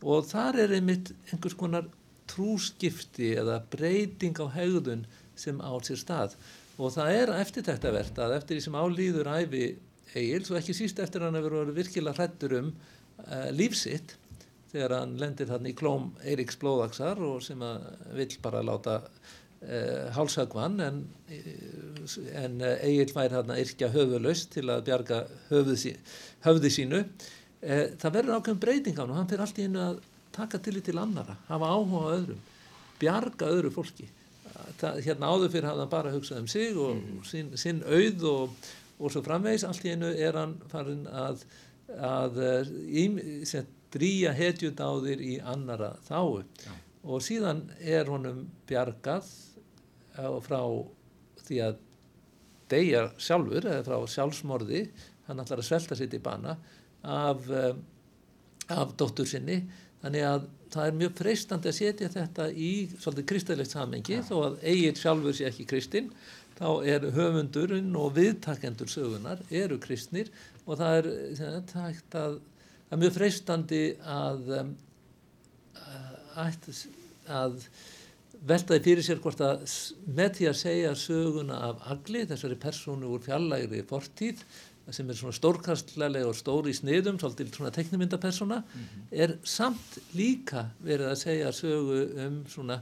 [0.04, 1.88] Og þar er einmitt einhvers konar
[2.28, 5.06] trúskipti eða breyting á hegðun
[5.39, 6.36] sem á sér stað.
[6.78, 9.65] Og það er eftirtæktavert að eftir því sem álýður æfi
[10.17, 14.15] Egils og ekki síst eftir hann að vera virkilega hrættur um uh, lífsitt
[14.78, 17.86] þegar hann lendir þarna í klóm Eiríks Blóðaksar og sem að
[18.18, 21.02] vill bara láta uh, hálsagvann en,
[22.38, 25.96] en Egil væri þarna yrkja höfuðlaust til að bjarga höfuð sí,
[26.46, 27.02] höfði sínu.
[27.63, 30.02] Uh, það verður ákveðum breyting á hann og hann fyrir allt í hennu að
[30.38, 32.42] taka til í til annara hafa áhuga á öðrum
[33.02, 34.10] bjarga öðru fólki.
[34.78, 37.24] Það, hérna áður fyrir hafði hann bara hugsað um sig og mm.
[37.30, 41.46] sinn, sinn auð og, og svo framvegs allt í hennu er hann farin að
[41.88, 42.40] að
[43.93, 46.71] drýja hetjudáðir í annara þáu Já.
[47.08, 49.28] og síðan er honum bjargað
[50.17, 50.62] uh, frá
[51.47, 51.78] því að
[52.71, 54.88] deyja sjálfur eða frá sjálfsmorði
[55.28, 56.58] hann ætlar að svelta sitt í bana
[57.04, 57.73] af, uh,
[58.73, 59.62] af dóttur sinni.
[60.02, 64.60] Þannig að það er mjög freistandi að setja þetta í svolítið kristalegt samengi þó að
[64.67, 66.12] eigin sjálfur sé ekki kristinn
[66.58, 70.32] þá er höfundurinn og viðtakendur sögunar eru kristnir.
[70.65, 72.38] Og það er, það er, að,
[72.88, 74.73] það er mjög freistandi að, um,
[76.38, 76.69] að,
[77.28, 77.60] að
[78.47, 79.65] veltaði fyrir sér hvort að
[80.08, 84.43] með því að segja söguna af agli, þessari persónu úr fjallægri fortíð,
[84.93, 89.10] sem er svona stórkastlega og stóri í sniðum, svolítið svona teknimyndapersona, mm -hmm.
[89.12, 92.82] er samt líka verið að segja sögu um svona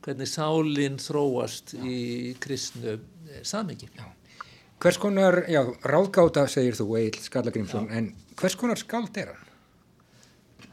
[0.00, 1.82] hvernig sálinn þróast já.
[1.84, 3.88] í kristnu eh, samengi.
[4.80, 8.06] Hvers konar, já, ráðgáta segir þú Egil Skallagrimsson, en
[8.40, 9.50] hvers konar skald er hann?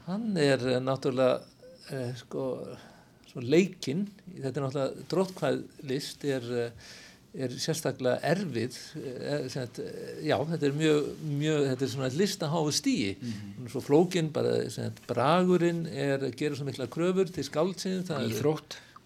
[0.06, 1.42] Hann er eh, náttúrulega
[1.92, 2.46] eh, sko,
[3.44, 6.48] leikinn, þetta er náttúrulega drótkvæð list, er
[7.36, 9.82] er sérstaklega erfið er, eh, sagt,
[10.24, 13.70] já, þetta er mjög, mjög þetta er svona listaháðu stíi mm -hmm.
[13.74, 18.04] svo flókin, bara sagt, bragurinn er að gera svo mikla kröfur til skáldsinn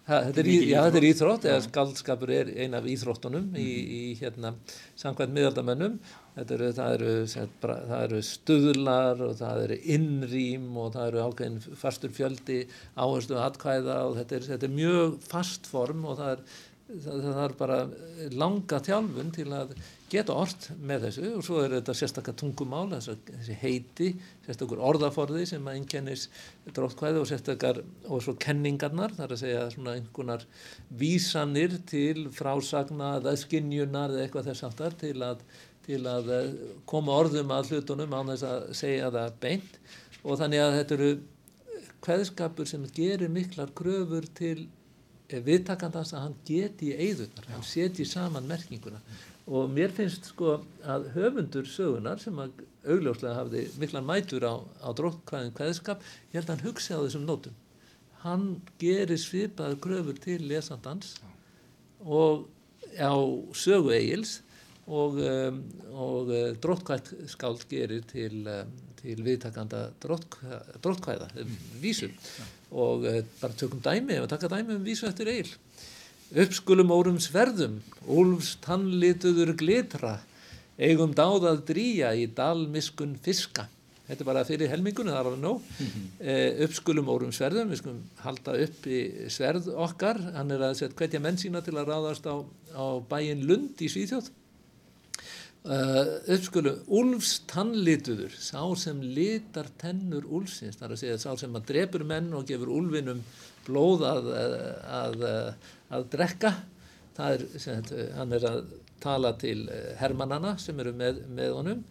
[0.03, 3.59] Íþrótt þetta er, í, já, þetta er íþrótt, eða skaldskapur er eina af íþróttunum mm
[3.61, 4.51] í, í hérna
[4.99, 5.95] samkvæmt miðaldamönnum.
[6.43, 7.13] Eru, það, eru,
[7.61, 12.59] það eru stuðlar og það eru innrým og það eru ákveðin fastur fjöldi
[12.97, 16.45] áherslu aðkvæða og þetta er, þetta er mjög fast form og það er
[17.03, 17.77] það þarf bara
[18.33, 19.75] langa þjálfun til að
[20.13, 24.09] geta orð með þessu og svo er þetta sérstaklega tungumál þessi heiti,
[24.45, 26.27] sérstaklega orðaforði sem að einnkennis
[26.69, 30.45] dróttkvæði og sérstaklega og svo kenningarnar þar að segja svona einhvernar
[31.01, 35.43] vísanir til frásagna eða skinnjunar eða eitthvað þess aftar til að,
[35.87, 36.53] til að eh,
[36.89, 39.81] koma orðum að hlutunum á þess að segja það beint.
[40.23, 41.11] Og þannig að þetta eru
[42.03, 44.67] hvaðskapur sem gerir miklar kröfur til
[45.33, 48.99] viðtakandans að hann geti í eigðunar, hann seti saman merkinguna
[49.47, 54.89] og mér finnst sko að höfundur sögunar sem að augljóslega hafði miklan mætur á, á
[54.95, 57.59] dróttkvæðin hvaðskap, ég held að hann hugsi á þessum nótum.
[58.23, 58.47] Hann
[58.79, 61.17] gerir svipaður gröfur til lesandans
[62.03, 62.47] og
[62.95, 63.15] á
[63.55, 64.39] sögu eigils
[64.87, 71.31] og, um, og uh, dróttkvæð skáld gerir til, um, til viðtakanda dróttkvæða,
[71.83, 72.15] vísum
[72.73, 75.49] og eh, bara tökum dæmi og taka dæmi um vísu eftir eil
[76.33, 80.17] uppskulum órum sverðum úlfs tannlituður glitra
[80.79, 83.67] eigum dáðað dríja í dalmiskun fiska.
[84.03, 85.61] Þetta er bara fyrir helmingunni, það er alveg nóg.
[85.79, 86.07] Mm -hmm.
[86.19, 90.19] eh, uppskulum órum sverðum við skulum halda upp í sverð okkar.
[90.35, 92.35] Hann er að setja hvetja menn sína til að ráðast á,
[92.75, 94.31] á bæin Lund í Svíþjóð.
[95.63, 101.69] Uh, uppskulu, úlfs tannlituður sá sem litar tennur úlfsins, þar að segja sá sem að
[101.69, 103.21] drefur menn og gefur úlfinum
[103.67, 104.29] blóð að,
[104.99, 105.25] að,
[105.89, 106.53] að, drekka
[107.23, 107.83] er, sem,
[108.17, 108.63] hann er að
[109.03, 111.83] tala til eh, hermannana sem eru með, með honum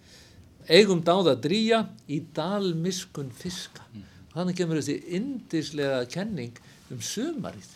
[0.71, 4.09] eigum dáð að drýja í dalmiskun fiska mm.
[4.35, 6.59] þannig kemur þessi indislega kenning
[6.93, 7.71] um sumarið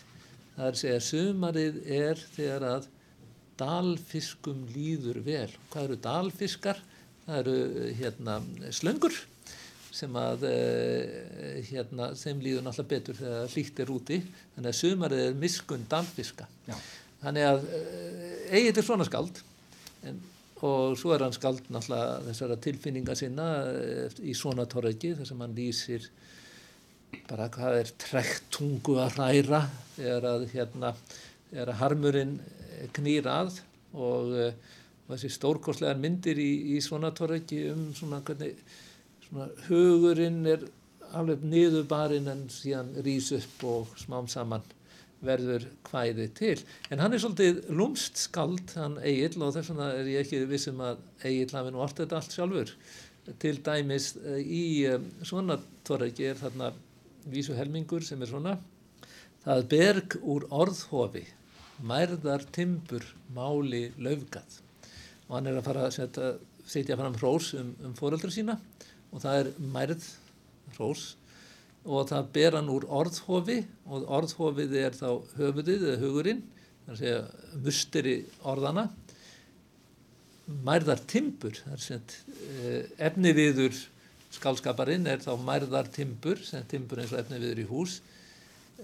[0.57, 2.87] það er að segja sumarið er þegar að
[3.57, 5.49] dalfiskum líður vel.
[5.71, 6.81] Hvað eru dalfiskar?
[7.25, 8.37] Það eru hérna,
[8.75, 9.15] slöngur
[9.97, 14.21] sem að eh, hérna, þeim líður náttúrulega betur þegar hlýtt er úti.
[14.55, 16.47] Þannig að sumarið er miskun dalfiska.
[16.67, 16.75] Já.
[17.23, 19.41] Þannig að eh, eigið er svona skald
[20.07, 20.19] en,
[20.65, 25.43] og svo er hann skald náttúrulega þessara tilfinninga sinna eh, í svona torregi þar sem
[25.45, 26.09] hann lýsir
[27.27, 29.63] bara hvað er trekt tungu að hræra
[29.95, 30.91] þegar að hérna
[31.49, 32.33] þegar að harmurinn
[32.93, 33.61] knýr að
[33.97, 34.35] og,
[35.07, 38.59] þessi stórkostlegar myndir í, í svona torreki um svona hvernig
[39.27, 40.65] svona hugurinn er
[41.15, 44.65] alveg niður barinn en síðan rýs upp og smám saman
[45.23, 46.57] verður hvæði til.
[46.93, 50.81] En hann er svolítið lumst skald, hann Egil og þess vegna er ég ekki vissum
[50.85, 52.73] að Egil hafi nú allt þetta allt sjálfur.
[53.41, 56.69] Til dæmis eh, í um, svona torreki er þarna
[57.31, 58.55] vísu helmingur sem er svona
[59.43, 61.23] það berg úr orðhofi
[61.87, 64.61] mærðar timbur máli laufgat
[65.27, 66.31] og hann er að fara að setja,
[66.67, 68.57] setja fram hrós um, um fóreldra sína
[69.11, 70.05] og það er mærð
[70.75, 71.07] hrós
[71.87, 76.41] og það ber hann úr orðhofi og orðhofið er þá höfuðið eða hugurinn
[76.85, 78.87] það er að segja musteri orðana
[80.67, 82.17] mærðar timbur það er sett
[82.63, 83.77] eh, efniviður
[84.37, 87.99] skálskaparinn er þá mærðar timbur sem timbur eins og efniviður í hús.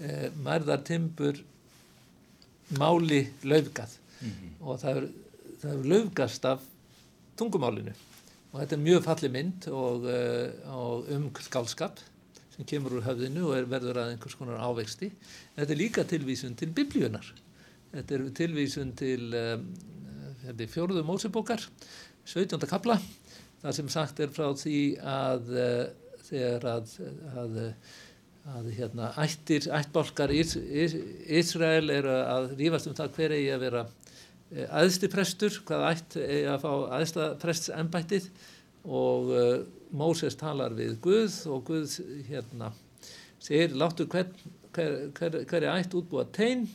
[0.00, 1.38] Eh, mærðar timbur
[2.80, 3.98] máli laufgað.
[4.20, 4.50] Mm -hmm.
[4.60, 6.60] og það er laufgast af
[7.36, 7.92] tungumálinu
[8.54, 11.98] og þetta er mjög falli mynd og, uh, og um skálskap
[12.54, 15.10] sem kemur úr höfðinu og er verður að einhvers konar ávexti
[15.56, 17.32] þetta er líka tilvísun til biblíunar
[17.90, 19.66] þetta er tilvísun til um,
[20.70, 21.66] fjóruðu mósebókar
[22.24, 22.62] 17.
[22.70, 23.00] kapla
[23.64, 25.84] það sem sagt er frá því að uh,
[26.24, 26.98] þegar að,
[27.34, 27.62] að
[28.52, 33.84] að hérna, ættir, ættbálkar Ísrael eru að rífast um það hver eigi að vera
[34.54, 38.28] aðstiprestur, eh, hvað ætt eigi að fá aðstaprests-embættið
[38.84, 39.58] og uh,
[39.94, 41.98] Móses talar við Guð og Guð
[42.28, 42.72] hérna
[43.42, 44.28] segir láttu hver,
[44.74, 46.66] hver, hver, hver er ætt útbúa tein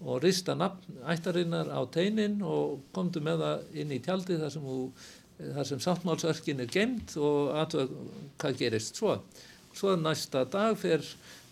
[0.00, 4.70] og rista nafn ættarinnar á teinin og komdu með það inn í tjaldi þar sem,
[5.68, 8.06] sem sáttmálsverkin er gemt og aðtöða
[8.40, 9.18] hvað gerist svo.
[9.76, 11.04] Svo næsta dag fer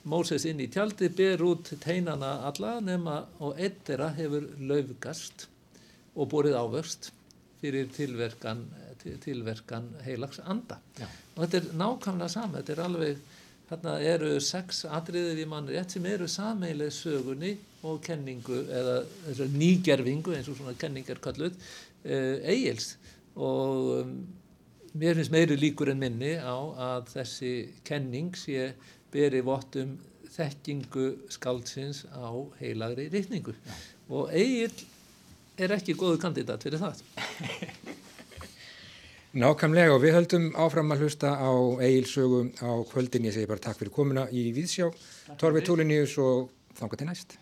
[0.09, 5.49] Móses inn í tjaldi, ber út teinana alla nema og einn þeirra hefur laufgast
[6.19, 7.11] og borið ávöxt
[7.61, 8.65] fyrir tilverkan,
[9.25, 10.79] tilverkan heilags anda.
[10.99, 11.07] Já.
[11.37, 13.23] Og þetta er nákvæmlega saman, þetta er alveg,
[13.69, 17.55] þarna eru sex atriðir í mann rétt sem eru sameileg sögunni
[17.87, 22.97] og kenningu eða nýgerfingu eins og svona kenningar kalluð uh, eigils
[23.39, 24.15] og um,
[24.99, 26.57] mér finnst meiri líkur en minni á
[26.89, 27.53] að þessi
[27.87, 28.73] kenning sé
[29.13, 29.95] beri vottum
[30.35, 33.55] þekkingu skáldsins á heilagri rítningu
[34.09, 34.73] og Egil
[35.59, 37.03] er ekki góðu kandidat fyrir það.
[39.43, 41.53] Nákvæmlega og við höldum áfram að hlusta á
[41.85, 43.29] Egil-sögu á kvöldin.
[43.29, 44.89] Ég segi bara takk fyrir komuna í Víðsjá.
[45.39, 46.49] Torfi Túlinius og
[46.81, 47.37] þángu til næst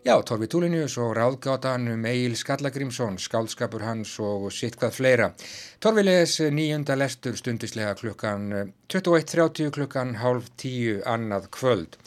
[0.00, 5.26] Já, Torfi Túlinius og ráðgátan um Egil Skallagrímsson, skálskapur hans og sitt hvað fleira.
[5.76, 8.46] Torfi les nýjunda lestur stundislega klukkan
[8.88, 11.98] 21.30 klukkan hálf tíu annað kvöld.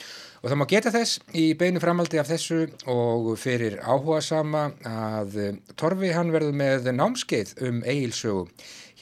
[0.41, 5.37] Og það má geta þess í beinu framaldi af þessu og fyrir áhuga sama að
[5.77, 8.47] Torfi hann verður með námskeið um Egilsögu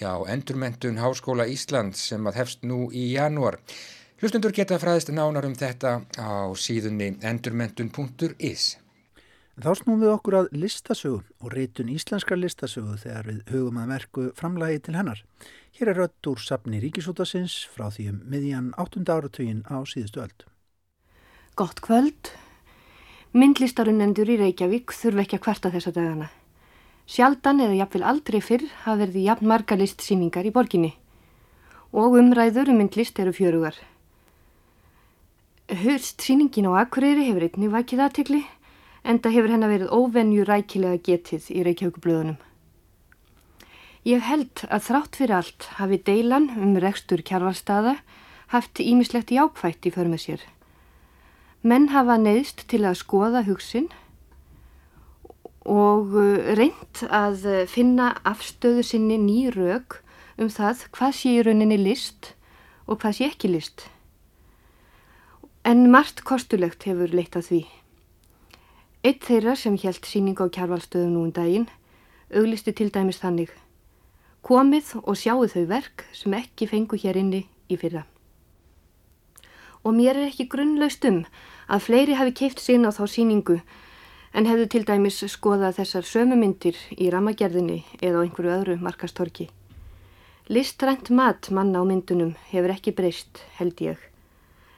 [0.02, 3.62] hjá Endurmentun Háskóla Ísland sem að hefst nú í janúar.
[4.22, 8.66] Hlustundur geta fræðist nánar um þetta á síðunni endurmentun.is.
[9.58, 14.26] Þá snúum við okkur að listasögu og reytun íslenskar listasögu þegar við hugum að merku
[14.38, 15.24] framlægi til hennar.
[15.74, 19.02] Hér er rött úr sapni Ríkisútasins frá því um miðjan 8.
[19.10, 20.46] áratugin á síðustu öld.
[21.58, 22.30] Gott kvöld.
[23.34, 26.28] Myndlistarunendur í Reykjavík þurfi ekki að kvarta þessa dagana.
[27.10, 30.94] Sjaldan eða jafnvel aldrei fyrr hafa verið jafn marga listsýningar í borginni
[31.92, 33.82] og umræður um myndlist eru fjörugar.
[35.72, 38.40] Hörst sýningin á Akureyri hefur einni vakið aðtegli
[39.08, 42.36] enda hefur hennar verið óvenju rækilega getið í Reykjavíkublöðunum.
[44.04, 47.94] Ég held að þrátt fyrir allt hafi deilan um rekstur kjarvalstaða
[48.52, 50.44] haft ímislegt jákvætt í förmið sér.
[51.64, 53.88] Menn hafa neyðst til að skoða hugsin
[55.64, 60.02] og uh, reynd að finna afstöðu sinni ný rauk
[60.36, 62.34] um það hvað sé í rauninni list
[62.92, 63.88] og hvað sé ekki list.
[65.64, 67.64] En margt kostulegt hefur leitt að því.
[69.06, 71.70] Eitt þeirra sem hjælt síning á kjærvalstöðum nú um daginn
[72.32, 73.52] auglisti til dæmis þannig
[74.42, 78.04] komið og sjáu þau verk sem ekki fengu hér inni í fyrra.
[79.86, 81.24] Og mér er ekki grunnlaust um
[81.70, 83.62] að fleiri hafi keift sín á þá síningu
[84.34, 89.50] en hefðu til dæmis skoðað þessar sömumyndir í ramagerðinni eða á einhverju öðru markastorki.
[90.50, 93.98] Listrænt mat manna á myndunum hefur ekki breyst, held ég,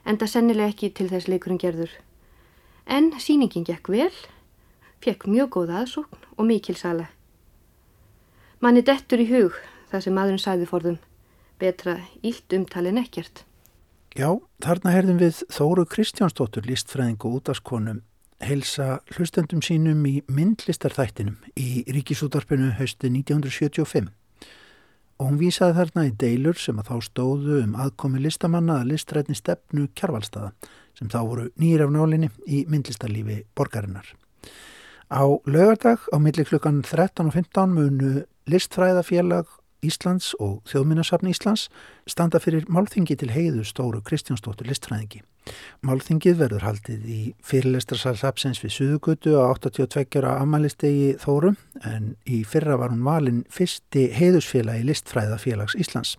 [0.04, 1.92] en það sennileg ekki til þess leikurinn gerður.
[2.86, 4.12] En síningin gekk vel,
[5.04, 7.08] fekk mjög góð aðsókn og mikil sala.
[8.60, 9.56] Manni dettur í hug
[9.90, 10.98] það sem maðurinn sæði forðum,
[11.60, 13.44] betra ílt umtalin ekkert.
[14.14, 14.30] Já,
[14.62, 18.02] þarna herðum við Þóru Kristjánsdóttur lístfræðing og útaskonum
[18.44, 24.10] heilsa hlustendum sínum í myndlistarþættinum í Ríkisútarpinu hausti 1975
[25.18, 29.36] og hún vísaði þarna í deilur sem að þá stóðu um aðkomi listamanna að listrætni
[29.38, 30.52] stefnu kjarvalstaða
[30.98, 34.06] sem þá voru nýjir af nálinni í myndlistarlífi borgarinnar.
[35.10, 39.46] Á lögardag á milli klukkan 13 og 15 munu listfræðafélag
[39.84, 41.68] Íslands og Þjóðminnasafn Íslands
[42.08, 45.20] standa fyrir málþingi til heiðu stóru Kristjánsdóttur listfræðingi.
[45.84, 50.24] Málþingið verður haldið í fyrirlestrarsalsapsins við Suðugutu á 82.
[50.24, 56.16] amalistegi Þórum en í fyrra var hún valin fyrsti heiðusfélagi listfræðafélags Íslands.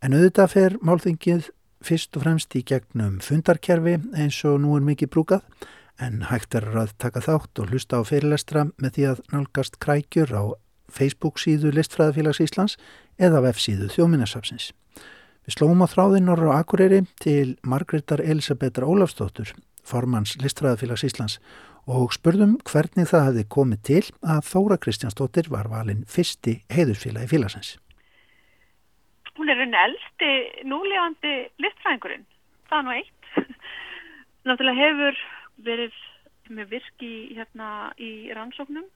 [0.00, 1.50] En auðvitað fer málþingið
[1.84, 5.68] fyrst og fremst í gegnum fundarkerfi eins og nú er mikið brúkað
[6.00, 10.32] en hægt er að taka þátt og hlusta á fyrirlestra með því að nálgast krækjur
[10.32, 10.44] á
[10.90, 12.76] Facebook síðu Listfræðafélags Íslands
[13.20, 14.70] eða vefsíðu Þjóminnarsafsins.
[15.46, 19.52] Við slóum á þráðin orður á Akureyri til Margreðar Elisabetar Ólafsdóttur,
[19.84, 21.38] formans Listfræðafélags Íslands
[21.88, 27.78] og spurðum hvernig það hefði komið til að Þóra Kristjánsdóttir var valin fyrsti heiðusfélagi félagsins.
[29.38, 30.30] Hún er unni eldsti
[30.68, 32.26] núlegandi listfræðingurinn,
[32.68, 33.30] það er nú eitt.
[34.46, 35.20] Náttúrulega hefur
[35.64, 35.96] verið
[36.50, 38.86] með virki hérna í rannsóknum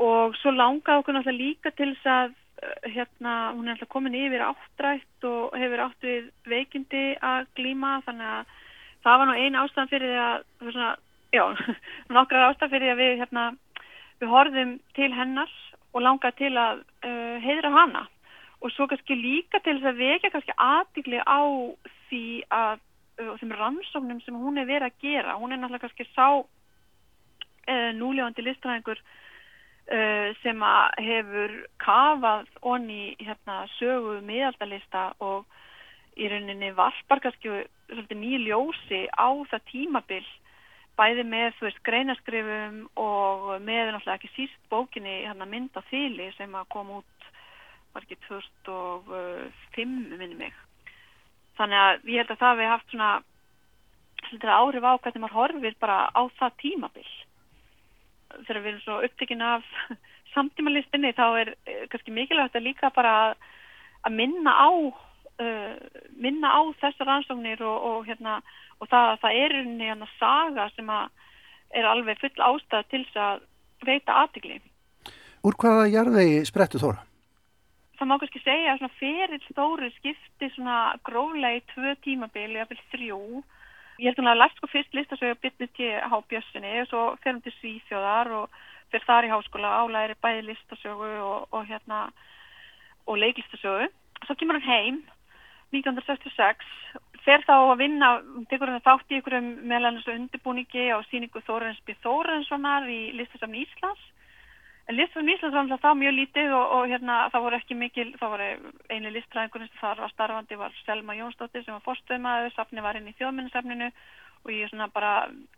[0.00, 2.32] og svo langaði okkur náttúrulega líka til þess að
[2.64, 8.00] eh, hérna hún er alltaf komin yfir áttrætt og hefur átt við veikindi að glíma
[8.06, 8.56] þannig að
[9.04, 11.44] það var nú einn ástæðan fyrir því að já,
[12.14, 13.44] nokkrar ástæðan fyrir að við hérna
[14.20, 15.52] við horfum til hennar
[15.94, 18.04] og langaði til að uh, heiðra hana.
[18.60, 21.40] Og svo kannski líka til þess að vekja kannski aðbyggli á
[22.10, 22.82] því að
[23.22, 25.38] uh, þeim rannsóknum sem hún er verið að gera.
[25.40, 33.64] Hún er náttúrulega kannski sá uh, núljóðandi listræðingur uh, sem að hefur kafað onni hérna,
[33.78, 35.48] sögu miðaldalista og
[36.20, 37.62] í rauninni varpar kannski
[38.12, 40.26] nýju ljósi á það tímabill
[41.00, 46.28] bæði með þú veist greinaskrifum og með náttúrulega ekki síst bókinni hérna, mynd á þýli
[46.36, 47.30] sem að kom út
[47.94, 50.54] var ekki 2005 minni mig.
[51.58, 53.10] Þannig að ég held að það við haft svona
[54.60, 57.10] áhrif á hvernig maður horfir bara á það tímabill
[58.46, 59.64] þegar við erum svo upptekinn af
[60.34, 63.14] samtímalistinni þá er uh, kannski mikilvægt að líka bara
[64.06, 65.74] að minna á uh,
[66.14, 68.40] minna á þessar rannsóknir og, og, hérna,
[68.80, 73.46] og það, það er unni hérna saga sem er alveg full ástæð til þess að
[73.86, 74.58] veita aðtikli.
[75.46, 77.04] Úr hvaða jarðvegi sprettu þóra?
[78.00, 80.48] Það má kannski segja að fyrir stóri skipti
[81.04, 83.22] gróflega í tvö tímabili, eða fyrir þrjú
[84.00, 87.34] Ég held að að læst sko fyrst listasögu að bytni til Hábjössinni og svo fer
[87.34, 88.54] hún til Svíþjóðar og
[88.88, 91.98] fer þar í háskóla álæri bæði listasögu og, og hérna
[93.04, 93.90] og leiklistasögu.
[94.24, 95.02] Svo kemur hún heim
[95.76, 96.64] 1966,
[97.24, 98.08] fer þá að vinna,
[98.50, 101.96] tekur hún þátt í meðlan þessu undirbúningi á síningu Þórens B.
[102.04, 104.06] Þórenssonar í listasafni Íslands
[104.90, 108.32] Listfræðin Íslands var alltaf það mjög lítið og, og hérna það voru ekki mikil, það
[108.32, 108.46] voru
[108.90, 113.10] einu listfræðingur sem þar var starfandi var Selma Jónsdóttir sem var fórstöðmaður, safni var inn
[113.10, 113.90] í þjóðminnsefninu
[114.40, 115.12] og ég svona bara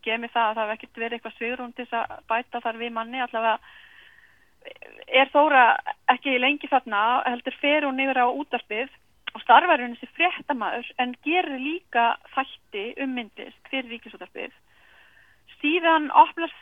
[0.05, 2.95] gef mig það að það hef ekkert verið eitthvað svigrún til að bæta þar við
[2.99, 3.57] manni allavega
[5.23, 5.65] er þóra
[6.13, 8.93] ekki lengi þarna heldur fer hún yfir á útarpið
[9.33, 14.53] og starfar hún þessi fréttamaður en gerir líka þætti ummyndist fyrir ríkisútarpið
[15.63, 16.59] síðan opnast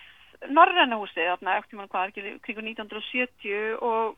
[0.49, 4.15] Norræna húsið þarna eftir mann hvað ekki kring 1970 og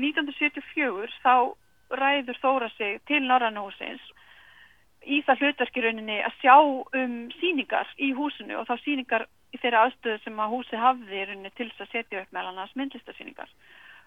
[0.00, 1.34] 1974 þá
[2.00, 4.02] ræður Þóra sig til Norræna húsins
[5.02, 10.22] í það hlutverkirauninni að sjá um síningar í húsinu og þá síningar í þeirra aðstöðu
[10.24, 11.24] sem að húsi hafði
[11.56, 13.50] til þess að setja upp meðal annars myndlistarsíningar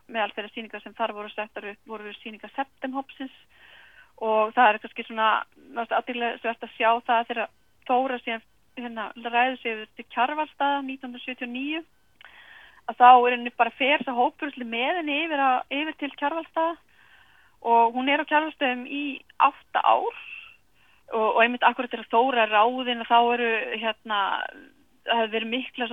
[0.08, 3.36] meðal þeirra síningar sem þar voru settar upp voru síningar septemhopsins
[4.24, 5.30] og það er kannski svona
[5.84, 7.48] aðtilega svert að sjá það þeirra
[7.86, 8.42] Þóra síðan
[8.80, 11.84] hérna ræði sig til Kjarvalstaða 1979
[12.90, 16.74] að þá er henni bara fer það hópurusli með henni yfir, að, yfir til Kjarvalstaða
[17.66, 19.04] og hún er á Kjarvalstaðum í
[19.42, 20.18] átta ár.
[21.14, 24.20] Og, og einmitt akkurat þegar þóra ráðin og þá eru hérna
[25.06, 25.88] það hefur verið mikla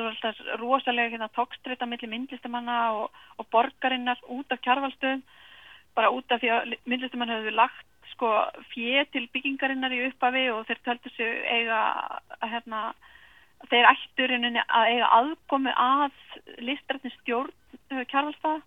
[0.60, 5.20] rosalega hérna tókstrita millir myndlistamanna og, og borgarinnar út af Kjarvalstöðum
[5.92, 7.91] bara út af því að myndlistamann hefur lagt
[8.22, 11.78] sko fjö til byggingarinnar í uppafi og þeir töldu sig eiga
[12.38, 12.92] hérna
[13.70, 16.14] þeir ætturinn að eiga aðkomi að
[16.62, 18.62] listrættin stjórn uh, kjárvalstað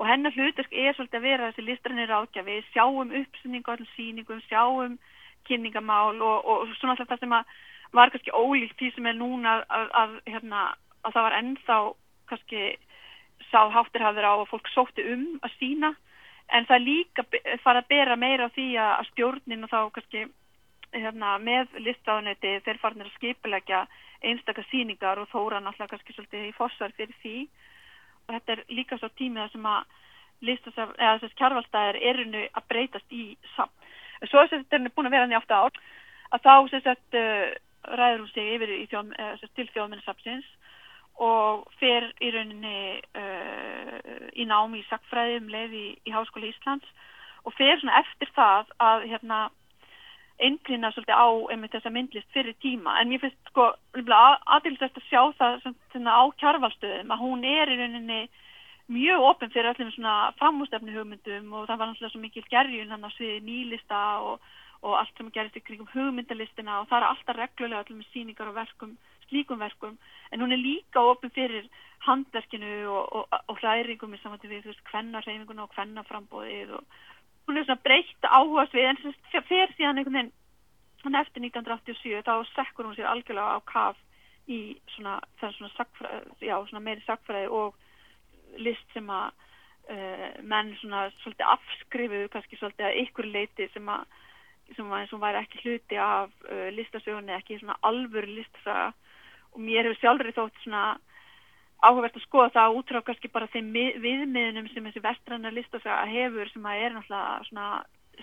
[0.00, 4.96] og hennar hluturk er svolítið að vera þessi listrættinir ákjafi, sjáum uppsynningu allir síningum, sjáum
[5.44, 7.56] kynningamál og, og svona alltaf það sem að
[7.92, 10.68] var kannski ólíkt því sem er núna að, að, hérna,
[11.04, 11.80] að það var ennþá
[12.32, 12.68] kannski
[13.50, 15.92] sá háttir hafður á að fólk sótti um að sína
[16.56, 17.24] en það líka
[17.64, 20.26] fara að bera meira á því að stjórnin og þá kannski
[20.92, 23.84] hérna, með listráðanetti þeir farinir að skipilegja
[24.26, 27.36] einstakar síningar og þóra náttúrulega kannski svolítið í fórsvar fyrir því
[28.26, 29.96] og þetta er líka svo tímið að sem að
[30.48, 33.24] listasaf, eða þessast kjarvalstæðir erinu að breytast í
[33.54, 33.74] samt.
[34.28, 35.80] Svo er þetta búin að vera hann í átta ár
[36.30, 37.50] að þá sem sagt uh,
[37.96, 40.48] ræður hún sig yfir þjón, uh, til þjóðminnsapsins
[41.20, 46.86] og fer í rauninni uh, í námi í sakfræði um leið í, í Háskóla Íslands
[47.44, 49.40] og fer svona eftir það að hérna
[50.40, 52.96] einblýna svolítið á einmitt þessa myndlist fyrir tíma.
[53.00, 55.58] En mér finnst sko aðeilsvægt að sjá það
[55.92, 58.20] svona, á kjarvalstöðum að hún er í rauninni
[58.90, 63.06] mjög ofinn fyrir allir svona framústefni hugmyndum og það var náttúrulega svo mikil gerjun hann
[63.06, 64.40] á sviði nýlista og,
[64.82, 68.50] og allt sem gerist í kringum hugmyndalistina og það er alltaf reglulega allir með síningar
[68.50, 68.96] og verkum
[69.30, 69.96] slíkum verkum
[70.30, 71.70] en hún er líka ofin fyrir
[72.06, 77.00] handverkinu og, og, og hræringum í samvætti við, þú veist, hvennarreifinguna og hvennaframbóðið og
[77.48, 80.36] hún er svona breytt áherslu við en þess að fer síðan einhvern veginn
[81.04, 84.00] hann eftir 1987 þá sekkur hún sér algjörlega á kaf
[84.50, 84.60] í
[84.94, 87.76] svona, svona, sagfræði, já, svona meiri sagfræði og
[88.60, 89.30] list sem að
[89.92, 94.18] uh, menn svona svolítið afskrifuðu kannski svolítið að ykkur leiti sem að
[94.76, 98.92] sem að eins og væri ekki hluti af uh, listasögunni, ekki svona alvöru listasaga
[99.54, 100.84] og mér hefur sjálfur þótt svona
[101.80, 103.70] áhugavert að skoða það út frá kannski bara þeim
[104.04, 107.68] viðmiðunum sem þessi vestræna listasaga hefur sem að er náttúrulega svona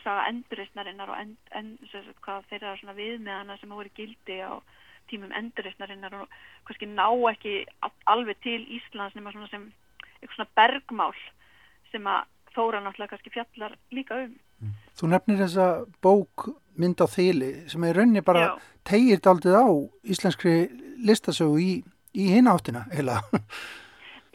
[0.04, 1.80] saga enduristnarinnar og end, end,
[2.22, 4.62] hvað þeirra svona viðmiðana sem voru gildi á
[5.10, 7.56] tímum enduristnarinnar og kannski ná ekki
[8.12, 9.70] alveg til Íslands nema svona sem
[10.20, 11.16] eitthvað svona bergmál
[11.92, 14.36] sem að þóra náttúrulega kannski fjallar líka um.
[14.98, 15.68] Þú nefnir þessa
[16.02, 18.56] bók mynd á þýli sem er rauninni bara
[18.88, 19.68] tegir daldið á
[20.06, 20.58] íslenskri
[21.06, 21.72] listasögu í,
[22.18, 23.22] í hináttina heila.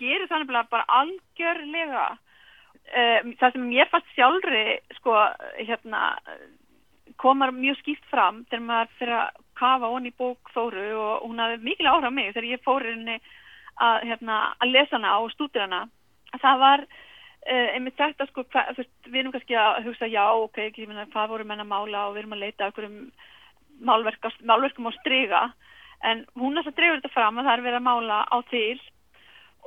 [0.03, 4.65] Gerir þannig bara algjörlega um, það sem mér fannst sjálfri
[4.99, 5.15] sko
[5.61, 6.03] hérna
[7.21, 11.41] komar mjög skýrt fram þegar maður fyrir að kafa honni í bók Þóru og hún
[11.43, 13.19] hafði mikil áhrif á mig þegar ég fór henni
[13.77, 15.83] að, hérna, að lesa hana og stúdira hana
[16.43, 20.65] það var uh, einmitt þetta sko hva, fyrst, við erum kannski að hugsa já ok,
[20.71, 22.99] ekki, hvað voru menna mála og við erum að leita okkur um
[23.83, 25.43] málverkum á stryga
[26.03, 28.81] en hún að dreyfa þetta fram að það er verið að mála á til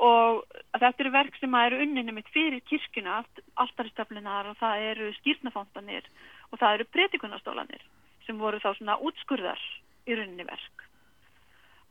[0.06, 0.42] og
[0.76, 3.22] þetta eru verk sem eru unninu mitt fyrir kirkuna
[3.64, 6.10] alltaristöflunar og það eru skýrnafóntanir
[6.52, 7.86] og það eru breytikunastólanir
[8.26, 9.62] sem voru þá svona útskurðar
[10.06, 10.84] í rauninni verk.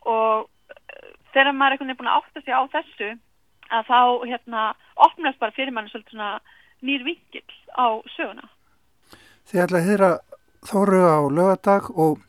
[0.04, 3.10] Og eh, þegar maður er búin að átta sig á þessu
[3.72, 4.64] að þá hérna
[5.06, 6.34] opnast bara fyrir mann svolítið svona
[6.84, 7.86] nýr vingil á
[8.16, 8.50] söguna.
[9.48, 10.10] Þið ætla að hýra
[10.68, 12.20] þóru á lögadag og,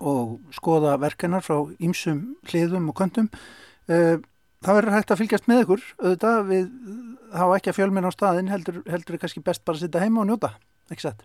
[0.00, 4.16] og skoða verkenar frá ýmsum hliðum og kontum uh,
[4.64, 6.42] það verður hægt að fylgjast með ykkur auðvitað.
[6.50, 6.66] Við
[7.36, 10.22] hafa ekki að fjölminn á staðin heldur, heldur er kannski best bara að sitja heima
[10.22, 10.52] og njóta,
[10.90, 11.24] ekki sett?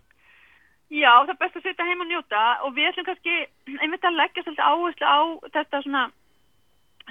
[0.92, 3.38] Já, það er best að sitja heima og njóta og við ætlum kannski
[3.80, 5.20] einmitt að leggja svolítið áherslu á
[5.56, 6.04] þetta svona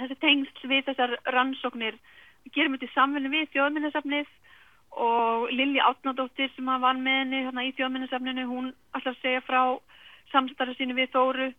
[0.01, 1.97] þessi tengsl við þessar rannsóknir.
[2.45, 4.29] Við gerum þetta í samfunni við þjóðminnesafnið
[5.01, 9.63] og Lilji Átnadóttir sem var með henni hérna, í þjóðminnesafninu hún að segja frá
[10.33, 11.51] samstarðu sínu við Þóru.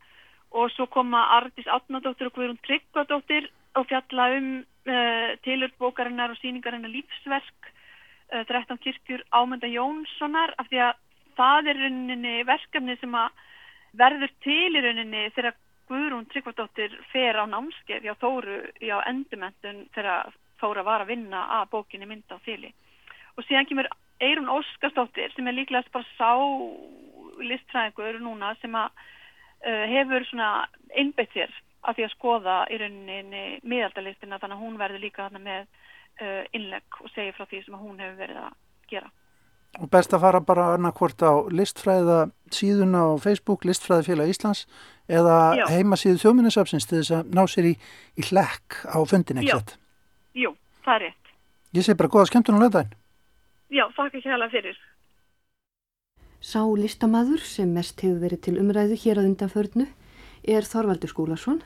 [0.51, 3.47] Og svo koma Ardis Átnadóttir og Guðrún Tryggvadóttir
[3.79, 7.69] og fjalla um uh, tilurðbókarinnar og síningarinnar lífsverk
[8.33, 10.99] uh, 13 kirkjur ámynda Jónssonar af því að
[11.39, 13.45] það er rauninni verkefni sem að
[14.03, 15.55] verður til í rauninni þegar
[15.91, 21.47] Guðrún Tryggvardóttir fer á námskeið hjá Þóru í á endumendun þegar Þóra var að vinna
[21.61, 22.75] að bókinni mynda á þýli
[23.37, 23.89] og síðan kemur
[24.21, 26.31] Eirun Óskarsdóttir sem er líklegast bara sá
[27.39, 30.51] listfræðingur núna sem að uh, hefur svona
[30.97, 35.41] einbeitt sér að því að skoða í rauninni miðaldalistina þannig að hún verður líka hana
[35.41, 38.53] með uh, innlegg og segja frá því sem hún hefur verið að
[38.91, 39.11] gera.
[39.79, 44.65] Og best að fara bara annarkvort á listfræða síðun á Facebook, Listfræðifélag Íslands
[45.07, 45.63] eða Já.
[45.71, 47.73] heima síðu þjóminnesafsins til þess að ná sér í,
[48.19, 49.77] í hlekk á fundin, ekki þetta?
[50.43, 50.51] Jú,
[50.83, 51.31] það er rétt.
[51.71, 52.91] Ég segi bara goða skemmtun og löðdæn.
[53.71, 54.79] Já, þakka ekki hella fyrir.
[56.41, 59.85] Sá listamaður sem mest hefur verið til umræðu hér á undanförnu
[60.41, 61.59] er Þorvaldur Skúlason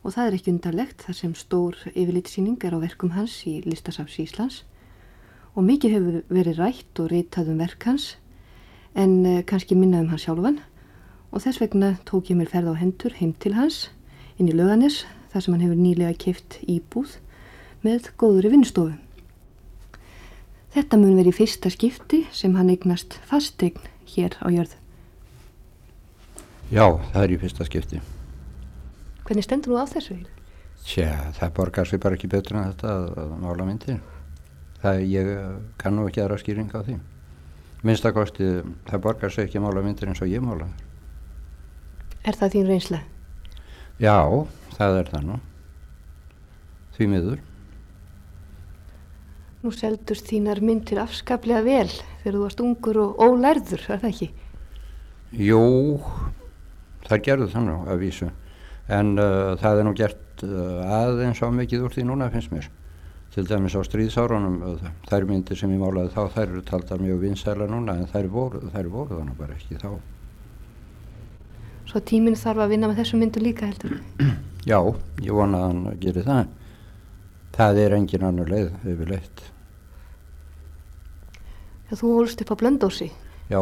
[0.00, 4.14] og það er ekki undarlegt þar sem stór yfirlitsýning er á verkum hans í Listasafs
[4.22, 4.62] Íslands
[5.52, 8.06] og mikið hefur verið rætt og reytað um verk hans
[8.96, 10.62] en uh, kannski minna um hans sjálfan
[11.28, 13.90] og þess vegna tók ég mér ferð á hendur heim til hans
[14.40, 15.02] inn í löganis
[15.34, 17.18] þar sem hann hefur nýlega keift íbúð
[17.84, 18.96] með góðuri vinstofu.
[20.72, 24.78] Þetta mun verið fyrsta skipti sem hann eignast fastegn hér á jörðu.
[26.66, 28.00] Já, það er í fyrsta skipti.
[29.26, 30.16] Hvernig stendur þú á þessu?
[30.86, 34.00] Tja, það borgar sér bara ekki betur en þetta að, mála myndir.
[34.82, 35.30] Það ég
[35.80, 36.98] kann nú ekki aðra skýring á því.
[37.86, 38.50] Minnstakosti,
[38.86, 40.68] það borgar sér ekki að mála myndir eins og ég mála.
[42.26, 43.02] Er það þín reynsla?
[44.02, 44.18] Já,
[44.76, 45.38] það er það nú.
[46.96, 47.42] Því miður.
[49.66, 54.26] Nú seldust þínar myndir afskaplega vel þegar þú varst ungur og ólærður, er það ekki?
[55.42, 55.62] Jú,
[57.08, 58.28] það gerðu þannig að vísu.
[58.86, 62.68] En uh, það er nú gert uh, aðeins á mikið úr því núna finnst mér.
[63.34, 67.18] Til dæmis á stríðsárunum uh, þær myndir sem ég málaði þá þær eru taldar mjög
[67.24, 69.90] vinsæla núna en þær voru, þær voru þannig bara ekki þá.
[71.90, 73.98] Svo tíminn þarf að vinna með þessu myndu líka heldur
[74.70, 74.78] Já,
[75.26, 76.56] ég vona að hann gerir það.
[77.58, 79.46] Það er engin annar leið yfirleitt
[81.86, 83.10] Já, þú holst upp á blöndósi
[83.50, 83.60] Já,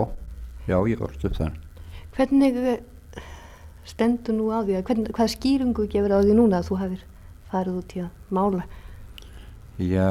[0.69, 1.61] já, ég holst upp það
[2.15, 2.61] Hvernig
[3.85, 7.03] stendur nú á því að hvern, hvað skýringu gefur á því núna að þú hafið
[7.53, 8.63] farið út í að mála?
[9.83, 10.09] Já,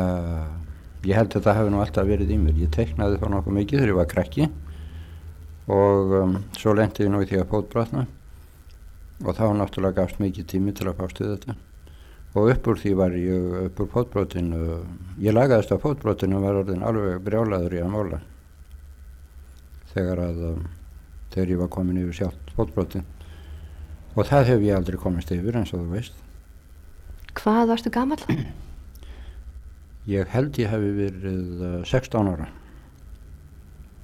[1.08, 2.60] ég held að þetta hefði nú alltaf verið í mér.
[2.60, 4.50] Ég teiknaði þá nokkuð mikið þegar ég var krekki
[5.74, 8.06] og um, svo lendi ég nú í því að fótbrotna
[9.24, 11.56] og þá náttúrulega gafst mikið tími til að fástu þetta
[12.34, 14.62] og upp úr því var ég upp úr fótbrotinu.
[15.22, 18.22] Ég lagaðist á fótbrotinu og var orðin alveg brjálaður í að mála.
[19.94, 20.64] Þegar að um,
[21.34, 23.06] þegar ég var komin yfir sjátt fótbrotin
[24.14, 26.18] og það hef ég aldrei komist yfir eins og þú veist.
[27.38, 28.20] Hvað varstu gammal?
[30.10, 32.50] Ég held ég hefði verið uh, 16 ára.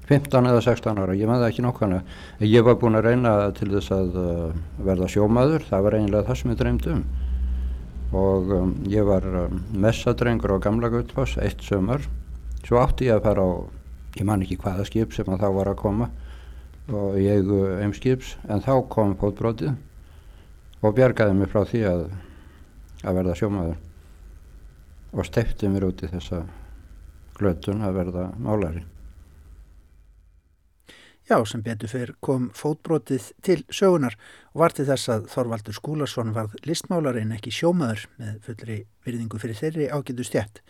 [0.09, 1.99] 15 eða 16 ára, ég maður ekki nokkana
[2.41, 6.39] ég var búin að reyna til þess að uh, verða sjómaður, það var eiginlega það
[6.39, 7.03] sem ég dreymdi um
[8.15, 12.05] og um, ég var um, messadrengur á gamla guttfoss, eitt sömur
[12.65, 13.49] svo átti ég að fara á
[14.17, 16.09] ég man ekki hvaða skip sem að þá var að koma
[16.89, 17.51] og ég
[17.83, 18.35] eimskips.
[18.49, 19.75] En þá kom fótbrótið
[20.81, 22.05] og bjargaði mig frá því að
[23.05, 23.77] að verða sjómaður.
[25.15, 26.43] Og stefti mér út í þessa
[27.39, 28.83] glötun að verða málari
[31.29, 34.15] Já, sem betur fyrr kom fótbrotið til sögunar
[34.49, 39.37] og var til þess að Þorvaldur Skúlarsson varð listmálari en ekki sjómaður með fullri virðingu
[39.43, 40.63] fyrir þeirri ágætu stjætt.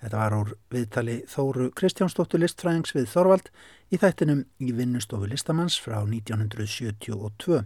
[0.00, 3.50] Þetta var úr viðtali Þóru Kristjánsdóttur listfræðings við Þorvald
[3.92, 7.60] í þættinum í vinnustofu listamanns frá 1972.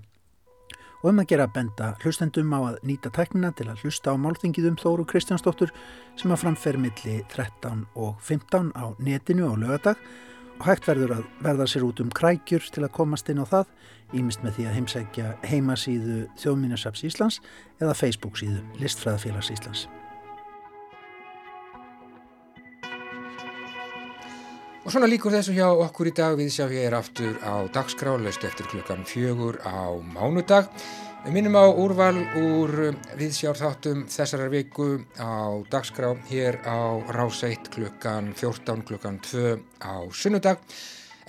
[1.03, 4.73] Og um að gera benda hlustendum á að nýta tæknina til að hlusta á málþingið
[4.73, 5.71] um Þóru Kristjánsdóttur
[6.19, 10.03] sem að framfer milli 13 og 15 á netinu á lögadag
[10.67, 13.73] hægt verður að verða sér út um krækjur til að komast inn á það,
[14.19, 17.41] ímist með því að heimsækja heimasíðu Þjóðminnasaps Íslands
[17.81, 19.87] eða Facebook síðu Listfræðafélags Íslands.
[24.83, 28.67] Og svona líkur þessu hjá okkur í dag við sjá hér aftur á dagskrálaust eftir
[28.67, 30.67] klukkan fjögur á mánudag.
[31.23, 32.73] Við minnum á úrval úr
[33.15, 34.89] viðsjárþáttum þessarar viku
[35.23, 39.55] á dagskrá hér á Ráseitt klukkan 14 klukkan 2
[39.87, 40.59] á sunnudag.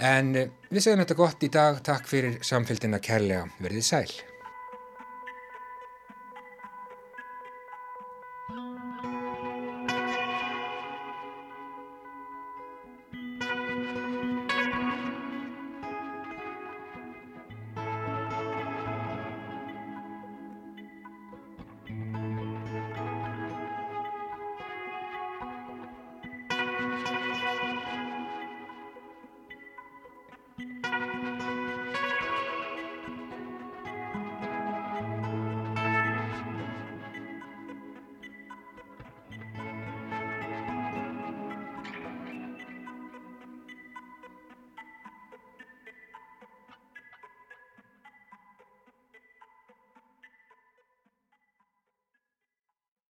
[0.02, 1.82] En við segjum þetta gott í dag.
[1.86, 3.46] Takk fyrir samfélgina kærlega.
[3.62, 4.33] Verðið sæl.